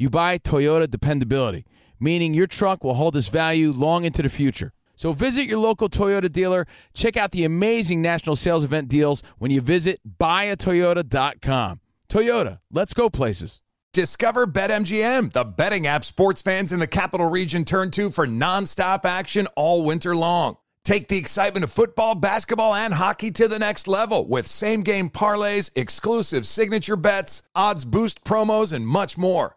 [0.00, 1.66] you buy Toyota dependability,
[2.00, 4.72] meaning your truck will hold its value long into the future.
[4.96, 6.66] So visit your local Toyota dealer.
[6.94, 11.80] Check out the amazing national sales event deals when you visit buyatoyota.com.
[12.08, 13.60] Toyota, let's go places.
[13.92, 19.04] Discover BetMGM, the betting app sports fans in the capital region turn to for nonstop
[19.04, 20.56] action all winter long.
[20.82, 25.10] Take the excitement of football, basketball, and hockey to the next level with same game
[25.10, 29.56] parlays, exclusive signature bets, odds boost promos, and much more.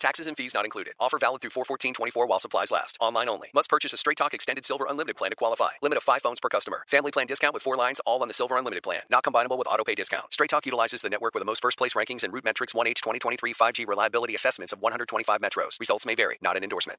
[0.00, 0.94] Taxes and fees not included.
[1.00, 2.96] Offer valid through 41424 while supplies last.
[3.00, 3.48] Online only.
[3.52, 5.70] Must purchase a Straight Talk Extended Silver Unlimited plan to qualify.
[5.82, 6.84] Limit of five phones per customer.
[6.86, 9.02] Family plan discount with four lines all on the Silver Unlimited plan.
[9.10, 10.32] Not combinable with auto pay discount.
[10.32, 13.54] Straight Talk utilizes the network with the most first place rankings and RootMetrics 1H 2023
[13.54, 15.80] 5G reliability assessments of 125 metros.
[15.80, 16.38] Results may vary.
[16.40, 16.98] Not an endorsement.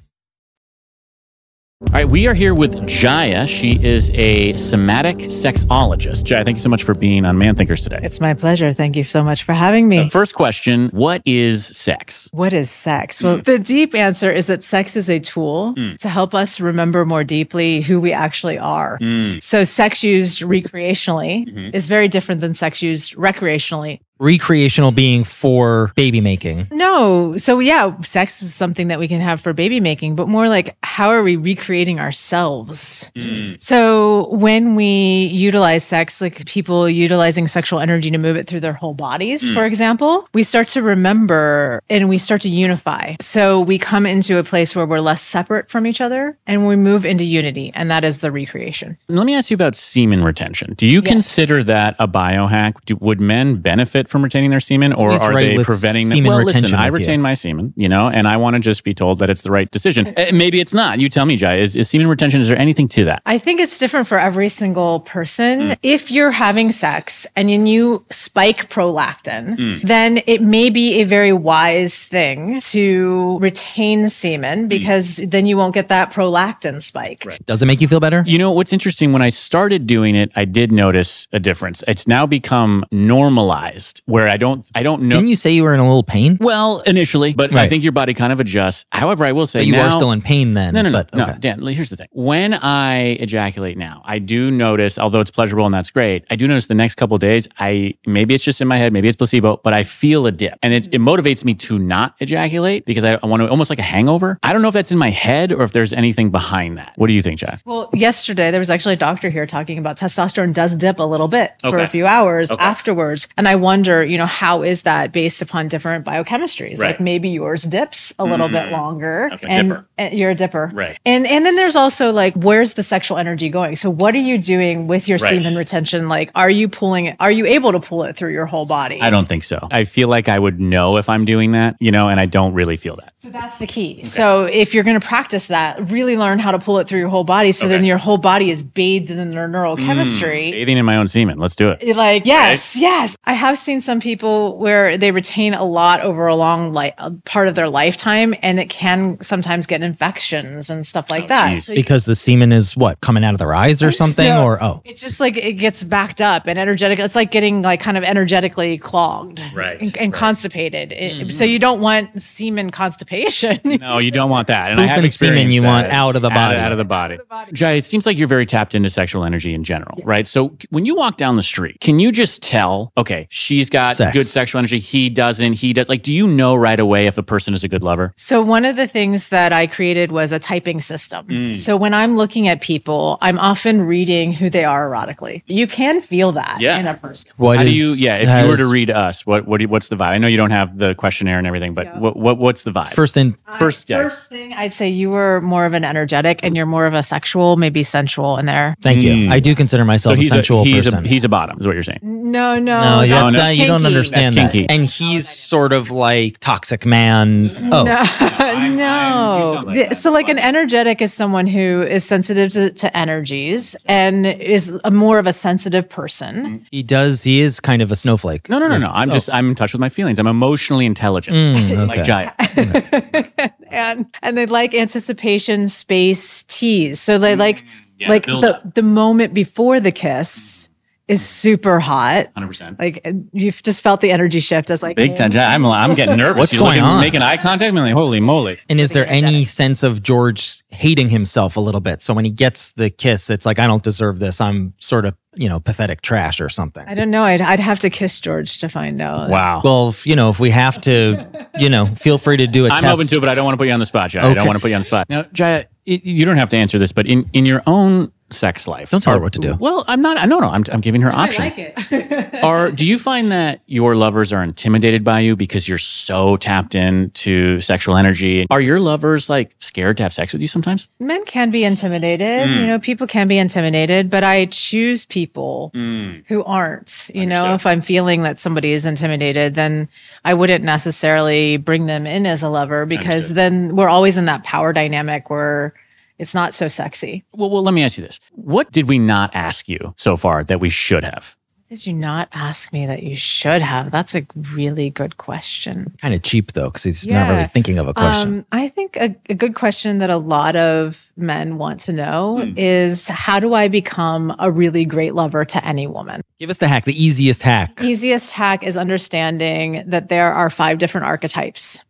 [1.81, 3.47] All right, we are here with Jaiya.
[3.47, 6.23] She is a somatic sexologist.
[6.23, 7.99] Jaiya, thank you so much for being on Man Thinkers today.
[8.03, 8.71] It's my pleasure.
[8.71, 9.97] Thank you so much for having me.
[9.97, 12.29] Uh, first question What is sex?
[12.33, 13.23] What is sex?
[13.23, 15.97] Well, the deep answer is that sex is a tool Mm.
[15.97, 18.99] to help us remember more deeply who we actually are.
[19.01, 19.41] Mm.
[19.41, 21.75] So, sex used recreationally Mhm.
[21.75, 23.99] is very different than sex used recreationally.
[24.21, 26.67] Recreational being for baby making.
[26.71, 27.37] No.
[27.37, 30.77] So yeah, sex is something that we can have for baby making, but more like
[30.83, 33.11] how are we recreating ourselves?
[33.57, 38.73] So when we utilize sex, like people utilizing sexual energy to move it through their
[38.73, 39.53] whole bodies, Mm.
[39.55, 43.15] for example, we start to remember and we start to unify.
[43.19, 46.75] So we come into a place where we're less separate from each other and we
[46.75, 47.71] move into unity.
[47.73, 48.97] And that is the recreation.
[49.07, 50.75] Let me ask you about semen retention.
[50.77, 52.73] Do you consider that a biohack?
[52.85, 56.09] Do, would men benefit from retaining their semen, or He's are right they with preventing
[56.09, 56.17] them?
[56.17, 57.05] semen Well, listen, I with you.
[57.05, 59.51] retain my semen, you know, and I want to just be told that it's the
[59.51, 60.07] right decision.
[60.17, 60.99] Eh, Maybe it's not.
[60.99, 61.57] You tell me, Jai.
[61.57, 62.41] Is, is semen retention?
[62.41, 63.21] Is there anything to that?
[63.25, 65.59] I think it's different for every single person.
[65.61, 65.77] Mm.
[65.81, 69.81] If you're having sex and then you spike prolactin, Mm.
[69.87, 74.09] then it may be a very wise thing to retain Mm.
[74.11, 77.23] semen because then you won't get that prolactin spike.
[77.25, 77.43] Right.
[77.45, 78.23] Does it make you feel better?
[78.27, 79.13] You know what's interesting?
[79.13, 81.83] When I started doing it, I did notice a difference.
[81.87, 85.15] It's now become normalized, where I don't, I don't know.
[85.15, 86.37] Didn't you say you were in a little pain?
[86.39, 88.85] Well, initially, but I think your body kind of adjusts.
[88.91, 90.73] However, I will say But you now, are still in pain then.
[90.73, 91.23] No, no, no, but, no.
[91.23, 91.35] okay.
[91.39, 92.07] Dan, here's the thing.
[92.11, 96.47] When I ejaculate now, I do notice, although it's pleasurable and that's great, I do
[96.47, 99.17] notice the next couple of days, I maybe it's just in my head, maybe it's
[99.17, 103.03] placebo, but I feel a dip, and it, it motivates me to not ejaculate because
[103.03, 104.39] I, I want to almost like a hangover.
[104.43, 106.93] I don't know if that's in my head or if there's anything behind that.
[106.95, 107.61] What do you think, Jack?
[107.65, 111.27] Well, yesterday there was actually a doctor here talking about testosterone does dip a little
[111.27, 112.63] bit for a few hours Okay.
[112.63, 113.27] afterwards.
[113.37, 116.79] And I wonder, you know, how is that based upon different biochemistries?
[116.79, 116.89] Right.
[116.91, 118.71] Like maybe yours dips a little bit Mm.
[118.71, 119.29] longer.
[119.33, 119.85] Okay, and, dipper.
[119.97, 120.71] and you're a dipper.
[120.73, 120.97] Right.
[121.05, 123.75] And and then there's also like where's the sexual energy going?
[123.75, 125.41] So what are you doing with your Right.
[125.41, 126.07] semen retention?
[126.09, 129.01] Like are you pulling it are you able to pull it through your whole body?
[129.01, 129.67] I don't think so.
[129.71, 132.53] I feel like I would know if I'm doing that, you know, and I don't
[132.53, 133.13] really feel that.
[133.17, 134.03] So that's the key.
[134.03, 137.09] So if you're going to practice that, really learn how to pull it through your
[137.09, 137.51] whole body.
[137.51, 140.47] So then your whole body is bathed in their neural chemistry.
[140.47, 141.37] Mm, bathing in my own semen.
[141.37, 141.95] Let's do it.
[141.95, 143.15] Like yes, yes.
[143.23, 147.47] I have seen some people where they retain a lot over a long like part
[147.47, 151.63] of their lifetime, and it can sometimes get infections and stuff Oh, like that.
[151.63, 154.43] So Because the semen is what coming out of their eyes or something, No.
[154.43, 156.99] or oh, it's just like it gets backed up and energetic.
[156.99, 160.91] It's like getting like kind of energetically clogged, Right, and, and constipated.
[160.91, 161.29] It- hmm.
[161.29, 163.59] So you don't want semen constipation.
[163.81, 164.71] No, you don't want that.
[164.71, 165.67] And I have and semen you that.
[165.67, 166.57] want out of the body.
[166.57, 167.17] Out, of the body.
[167.53, 170.27] Jai, it seems like you're very tapped into sexual energy in general, right?
[170.27, 173.27] So when you walk down the street, can you just tell, okay,
[173.61, 174.13] she's got Sex.
[174.13, 175.87] good sexual energy, he doesn't, he does.
[175.87, 178.11] Like, do you know right away if a person is a good lover?
[178.17, 181.27] So one of the things that I created was a typing system.
[181.27, 181.55] Mm.
[181.55, 185.43] So when I'm looking at people, I'm often reading who they are erotically.
[185.45, 186.79] You can feel that Yeah.
[186.79, 187.31] in a person.
[187.37, 189.69] What How do you, yeah, if you were to read us, what, what do you-
[189.69, 190.09] what's the vibe?
[190.09, 192.93] I know you don't have the questionnaire and everything, but what, what, what's the vibe?
[192.93, 194.03] first in First, yeah.
[194.03, 197.03] First thing I'd say you were more of an energetic and you're more of a
[197.03, 198.75] sexual, maybe sensual in there.
[198.81, 199.11] Thank you.
[199.11, 199.31] Mm.
[199.31, 201.05] I do consider myself so he's a sensual a, he's person.
[201.05, 201.99] a, he's a bottom, is what you're saying.
[202.01, 204.71] No, no, no, that's, that's uh, you don't understand That's that.
[204.71, 207.69] And he's sort of like toxic man.
[207.71, 207.83] Oh,
[208.71, 209.73] No, no.
[209.73, 214.77] The- so, like, an energetic is someone who is sensitive to, to energies and is
[214.83, 216.65] a more of a sensitive person.
[216.71, 217.23] he does.
[217.23, 218.49] He is kind of a snowflake.
[218.49, 218.87] No, no, no, no.
[218.91, 219.13] I'm Oh.
[219.13, 220.19] just, I'm in touch with my feelings.
[220.19, 223.49] I'm emotionally intelligent, Mm, like okay.
[223.71, 227.63] And and they like anticipation space tease so they like
[227.97, 228.73] yeah, like the up.
[228.75, 230.69] the moment before the kiss
[231.11, 232.79] is super hot 100%.
[232.79, 235.31] like uh, you've just felt the energy shift as like Big time.
[235.35, 236.39] I'm, I'm getting nervous.
[236.39, 237.01] What's You're going looking, on?
[237.01, 237.69] Making eye contact.
[237.69, 238.57] I'm like, holy moly.
[238.69, 242.01] And is there any sense of George hating himself a little bit?
[242.01, 244.39] So when he gets the kiss, it's like I don't deserve this.
[244.39, 246.85] I'm sort of you know pathetic trash or something.
[246.87, 249.61] I don't know I'd, I'd have to kiss George to find out Wow.
[249.63, 252.69] Well, if, you know, if we have to, you know, feel free to do a
[252.69, 252.93] I'm test.
[252.93, 254.21] open to it, but I don't want to put you on the spot, Jai.
[254.21, 255.09] I don't want to put you on the spot.
[255.09, 258.67] Now, Jai, y- you don't have to answer this, but in, in your own sex
[258.67, 259.55] life, Don't tell her what to do.
[259.59, 260.27] Well, I'm not.
[260.27, 260.49] No, no.
[260.49, 261.57] I'm, I'm giving her options.
[261.59, 265.67] I like it Are do you find that your lovers are intimidated by you because
[265.67, 268.45] you're so tapped into sexual energy?
[268.49, 270.87] Are your lovers like scared to have sex with you sometimes?
[270.99, 272.61] men can be intimidated Mm.
[272.61, 277.09] you know people can be intimidated but I choose people who aren't.
[277.13, 279.87] You know, if I'm feeling that somebody is intimidated, then
[280.25, 283.35] I wouldn't necessarily bring them in as a lover because Understood.
[283.37, 285.73] then we're always in that power dynamic where
[286.21, 287.23] it's not so sexy.
[287.33, 290.43] Well, well, let me ask you this: What did we not ask you so far
[290.45, 291.35] that we should have?
[291.69, 293.91] Did you not ask me that you should have?
[293.91, 295.93] That's a really good question.
[296.01, 298.39] Kind of cheap though, because he's not really thinking of a question.
[298.39, 302.41] Um, I think a, a good question that a lot of men want to know
[302.43, 302.53] Hmm.
[302.57, 306.19] is how do I become a really great lover to any woman?
[306.41, 307.79] Give us the hack, the easiest hack.
[307.81, 311.85] Easiest hack is understanding that there are five different archetypes.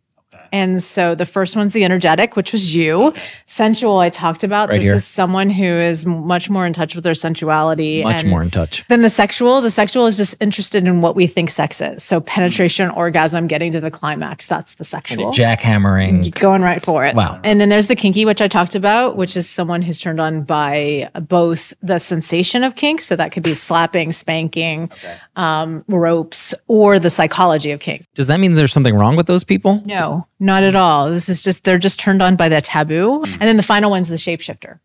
[0.52, 3.14] And so the first one's the energetic, which was you.
[3.46, 4.68] Sensual, I talked about.
[4.68, 4.96] Right this here.
[4.96, 8.02] is someone who is much more in touch with their sensuality.
[8.02, 8.84] Much and more in touch.
[8.88, 12.04] Then the sexual, the sexual is just interested in what we think sex is.
[12.04, 14.46] So penetration, orgasm, getting to the climax.
[14.46, 15.32] That's the sexual.
[15.32, 16.38] Jackhammering.
[16.38, 17.14] Going right for it.
[17.14, 17.40] Wow.
[17.44, 20.42] And then there's the kinky, which I talked about, which is someone who's turned on
[20.42, 23.00] by both the sensation of kink.
[23.00, 24.90] So that could be slapping, spanking,
[25.36, 28.04] um, ropes, or the psychology of kink.
[28.14, 29.82] Does that mean there's something wrong with those people?
[29.86, 31.10] No, not at all.
[31.10, 33.20] This is just, they're just turned on by the taboo.
[33.20, 33.32] Hmm.
[33.32, 34.80] And then the final one's the shapeshifter.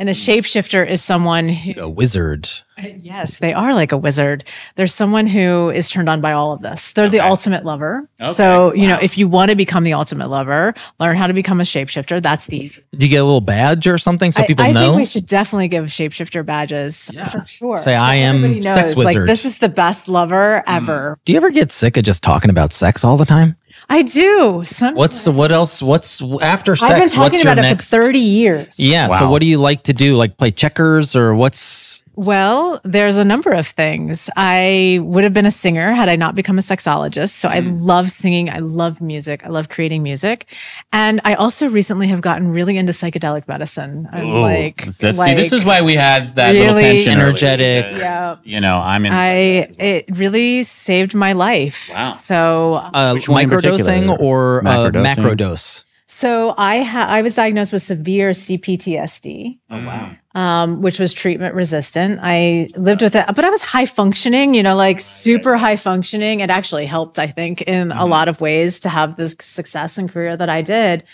[0.00, 0.38] And the mm.
[0.38, 2.48] shapeshifter is someone who, A wizard.
[2.78, 4.44] Uh, yes, they are like a wizard.
[4.76, 6.92] There's someone who is turned on by all of this.
[6.92, 8.08] They're the ultimate lover.
[8.32, 11.60] So, you know, if you want to become the ultimate lover, learn how to become
[11.60, 12.22] a shapeshifter.
[12.22, 12.84] That's the easy.
[12.96, 14.92] Do you get a little badge or something so I- people I, know?
[14.92, 17.28] think we should definitely give shapeshifter badges yeah.
[17.28, 17.76] for sure.
[17.76, 20.76] Say, "I am everybody sex Like this is the best lover mm.
[20.76, 21.18] ever.
[21.24, 23.56] Do you ever get sick of just talking about sex all the time?
[23.88, 24.64] I do.
[24.64, 25.82] Some, What's what else?
[25.82, 26.90] What's after sex?
[26.90, 27.90] I've been what's talking your about it next?
[27.90, 28.78] for 30 years.
[28.78, 29.18] Yeah.
[29.18, 30.16] So what do you like to do?
[30.16, 32.04] Like play checkers or what's?
[32.18, 34.28] Well, there's a number of things.
[34.36, 37.30] I would have been a singer had I not become a sexologist.
[37.30, 37.78] So I Mm.
[37.82, 38.50] love singing.
[38.50, 39.42] I love music.
[39.44, 40.46] I love creating music.
[40.92, 44.08] And I also recently have gotten really into psychedelic medicine.
[44.12, 44.40] I'm Ooh.
[44.40, 47.12] like, This- see, this is why we had that little really tension.
[47.20, 47.84] earlier, energetic.
[47.94, 48.34] because, Yeah.
[48.44, 49.12] You know, I'm in.
[49.12, 49.30] I
[49.78, 51.88] it really saved my life.
[51.94, 52.14] Wow.
[52.14, 55.14] So Uh, Which microdosing or uh, Macrodosing?
[55.16, 55.84] macrodose?
[56.10, 59.58] So I ha- I was diagnosed with severe CPTSD.
[59.70, 60.16] oh wow.
[60.34, 62.18] um, which was treatment resistant.
[62.22, 66.40] I lived with it, but I was high functioning, you know, like super high functioning.
[66.40, 70.10] It actually helped, I think, in a lot of ways to have this success and
[70.10, 71.04] career that I did.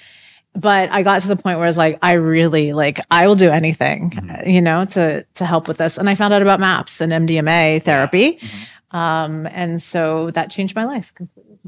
[0.56, 3.34] But I got to the point where I was like, I really like, I will
[3.34, 4.12] do anything,
[4.46, 5.98] you know, to to help with this.
[5.98, 8.38] And I found out about MAPS and MDMA therapy,
[8.92, 11.58] um, and so that changed my life completely.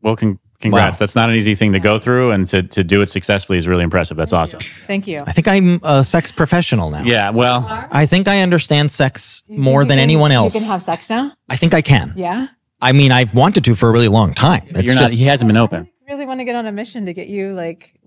[0.00, 0.96] Well, con- congrats.
[0.96, 0.98] Wow.
[1.00, 3.68] That's not an easy thing to go through, and to, to do it successfully is
[3.68, 4.16] really impressive.
[4.16, 4.60] That's awesome.
[4.86, 5.22] Thank you.
[5.26, 7.02] I think I'm a sex professional now.
[7.02, 7.30] Yeah.
[7.30, 10.54] Well, I think I understand sex more than can- anyone else.
[10.54, 11.32] You can have sex now.
[11.48, 12.12] I think I can.
[12.16, 12.48] Yeah.
[12.80, 14.64] I mean, I've wanted to for a really long time.
[14.70, 15.00] It's you're not.
[15.00, 15.88] just He hasn't been open.
[16.08, 17.97] Really want to get on a mission to get you like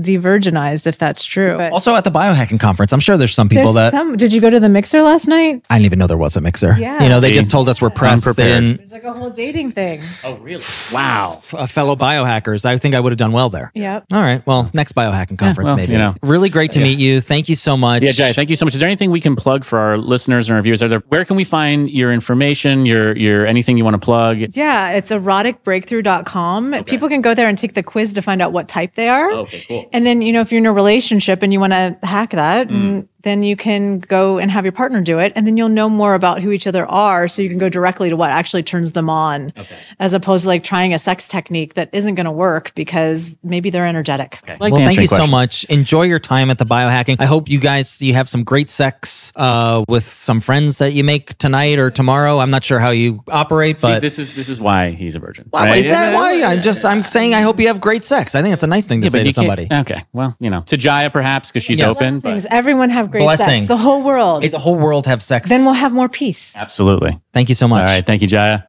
[0.00, 1.56] de-virginized, if that's true.
[1.56, 2.92] But also at the biohacking conference.
[2.92, 4.16] I'm sure there's some people there's that some.
[4.16, 5.64] Did you go to the mixer last night?
[5.70, 6.76] I didn't even know there was a mixer.
[6.78, 7.02] Yeah.
[7.02, 7.34] You know, they See?
[7.34, 8.24] just told us we're pressed.
[8.24, 8.66] They Unprepared.
[8.66, 10.00] didn't- It's like a whole dating thing.
[10.24, 10.62] Oh, really?
[10.92, 11.36] Wow.
[11.38, 12.64] f- uh, fellow biohackers.
[12.64, 13.70] I think I would have done well there.
[13.74, 14.06] Yep.
[14.12, 14.46] All right.
[14.46, 15.92] Well, next biohacking conference, well, maybe.
[15.92, 16.14] you know.
[16.22, 17.20] Really great to meet you.
[17.20, 18.02] Thank you so much.
[18.02, 18.74] Yeah, Jay, thank you so much.
[18.74, 20.82] Is there anything we can plug for our listeners and our viewers?
[20.82, 24.38] Are there, where can we find your information, your your anything you want to plug?
[24.56, 26.84] Yeah, it's eroticbreakthrough.com.
[26.84, 29.30] People can go there and take the quiz to find out what type they are.
[29.32, 29.87] Okay, cool.
[29.92, 32.70] And then, you know, if you're in a relationship and you want to hack that,
[32.70, 35.32] and then you can go and have your partner do it.
[35.34, 37.26] And then you'll know more about who each other are.
[37.26, 39.52] So you can go directly to what actually turns them on,
[39.98, 43.70] as opposed to like trying a sex technique that isn't going to work because maybe
[43.70, 44.38] they're energetic.
[44.44, 44.56] Okay.
[44.60, 45.64] well, thank you so much.
[45.64, 47.16] Enjoy your time at the biohacking.
[47.18, 51.02] I hope you guys you have some great sex uh, with some friends that you
[51.02, 52.38] make tonight or tomorrow.
[52.38, 55.18] I'm not sure how you operate, See, but this is this is why he's a
[55.18, 55.46] virgin.
[55.50, 55.78] Why- right?
[55.78, 56.42] is that why?
[56.44, 58.34] I'm just I'm saying I hope you have great sex.
[58.34, 59.66] I think it's a nice thing to Yeah, say to somebody.
[59.70, 62.00] Okay, well, you know, to Jaiya perhaps because she's Yes.
[62.00, 62.20] open.
[62.20, 62.46] but- Blessings.
[62.50, 63.62] Everyone have great Blessings.
[63.62, 63.68] sex.
[63.68, 64.42] The whole world.
[64.42, 65.48] May the whole world have sex.
[65.48, 66.54] then we'll have more peace.
[66.56, 67.20] Absolutely.
[67.32, 67.80] Thank you so much.
[67.82, 68.04] All right.
[68.04, 68.64] Thank you, Jaiya.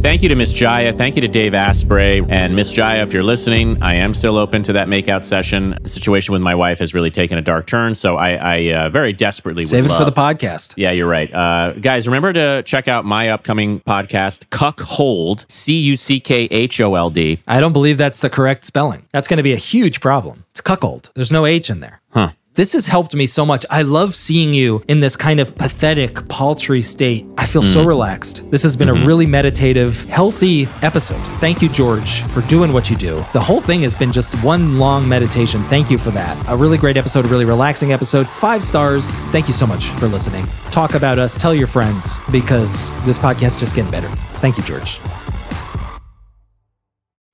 [0.00, 0.96] Thank you to Miss Jaiya.
[0.96, 2.24] Thank you to Dave Asprey.
[2.30, 5.76] And Miss Jaiya, if you're listening, I am still open to that makeout session.
[5.82, 7.94] The situation with my wife has really taken a dark turn.
[7.94, 10.72] So I, I uh, very desperately Save it for the podcast.
[10.76, 11.32] Yeah, you're right.
[11.32, 16.44] Uh, guys, remember to check out my upcoming podcast, Cuck Hold, C U C K
[16.50, 17.42] H O L D.
[17.46, 19.06] I don't believe that's the correct spelling.
[19.12, 20.44] That's going to be a huge problem.
[20.52, 21.10] It's cuckold.
[21.14, 22.00] There's no H in there.
[22.08, 22.30] Huh.
[22.54, 23.64] This has helped me so much.
[23.70, 27.24] I love seeing you in this kind of pathetic, paltry state.
[27.38, 27.86] I feel so mm.
[27.86, 28.42] relaxed.
[28.50, 29.06] This has been a mm-hmm.
[29.06, 31.22] really meditative, healthy episode.
[31.38, 33.24] Thank you, George, for doing what you do.
[33.32, 35.62] The whole thing has been just one long meditation.
[35.64, 36.36] Thank you for that.
[36.48, 38.28] A really great episode, a really relaxing episode.
[38.28, 39.10] Five stars.
[39.30, 40.44] Thank you so much for listening.
[40.72, 44.08] Talk about us, tell your friends, because this podcast is just getting better.
[44.40, 44.98] Thank you, George.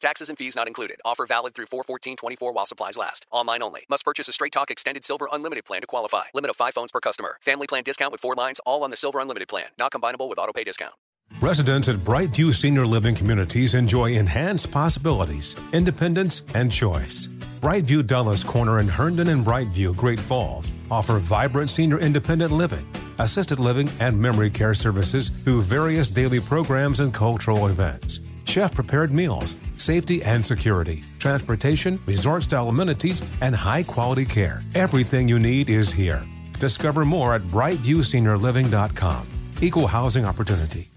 [0.00, 1.00] Taxes and fees not included.
[1.04, 3.26] Offer valid through 41424 while supplies last.
[3.32, 3.84] Online only.
[3.90, 6.24] Must purchase a Straight Talk Extended Silver Unlimited plan to qualify.
[6.34, 7.38] Limit of 5 phones per customer.
[7.42, 9.66] Family plan discount with 4 lines all on the Silver Unlimited plan.
[9.78, 10.94] Not combinable with auto pay discount.
[11.40, 17.28] Residents at Brightview Senior Living Communities enjoy enhanced possibilities, independence, and choice.
[17.60, 22.86] Brightview Dulles Corner in Herndon and Brightview, Great Falls offer vibrant senior independent living,
[23.18, 28.20] assisted living, and memory care services through various daily programs and cultural events.
[28.44, 34.62] Chef prepared meals, safety and security, transportation, resort style amenities, and high quality care.
[34.74, 36.24] Everything you need is here.
[36.58, 39.26] Discover more at brightviewseniorliving.com.
[39.60, 40.90] Equal housing opportunity.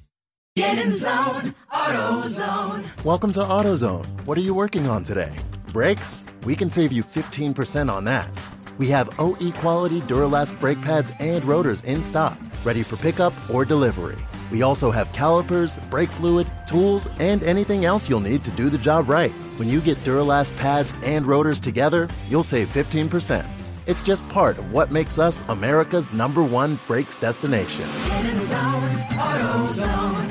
[0.58, 3.06] Get in zone, AutoZone.
[3.06, 4.26] Welcome to AutoZone.
[4.26, 5.34] What are you working on today?
[5.72, 6.26] Brakes?
[6.44, 8.30] We can save you 15% on that.
[8.78, 13.64] We have OE quality Duralast brake pads and rotors in stock, ready for pickup or
[13.64, 14.18] delivery.
[14.52, 18.78] We also have calipers, brake fluid, tools, and anything else you'll need to do the
[18.78, 19.32] job right.
[19.58, 23.48] When you get Duralast pads and rotors together, you'll save 15%.
[23.88, 27.90] It's just part of what makes us America's number one brakes destination.
[29.18, 30.31] AutoZone.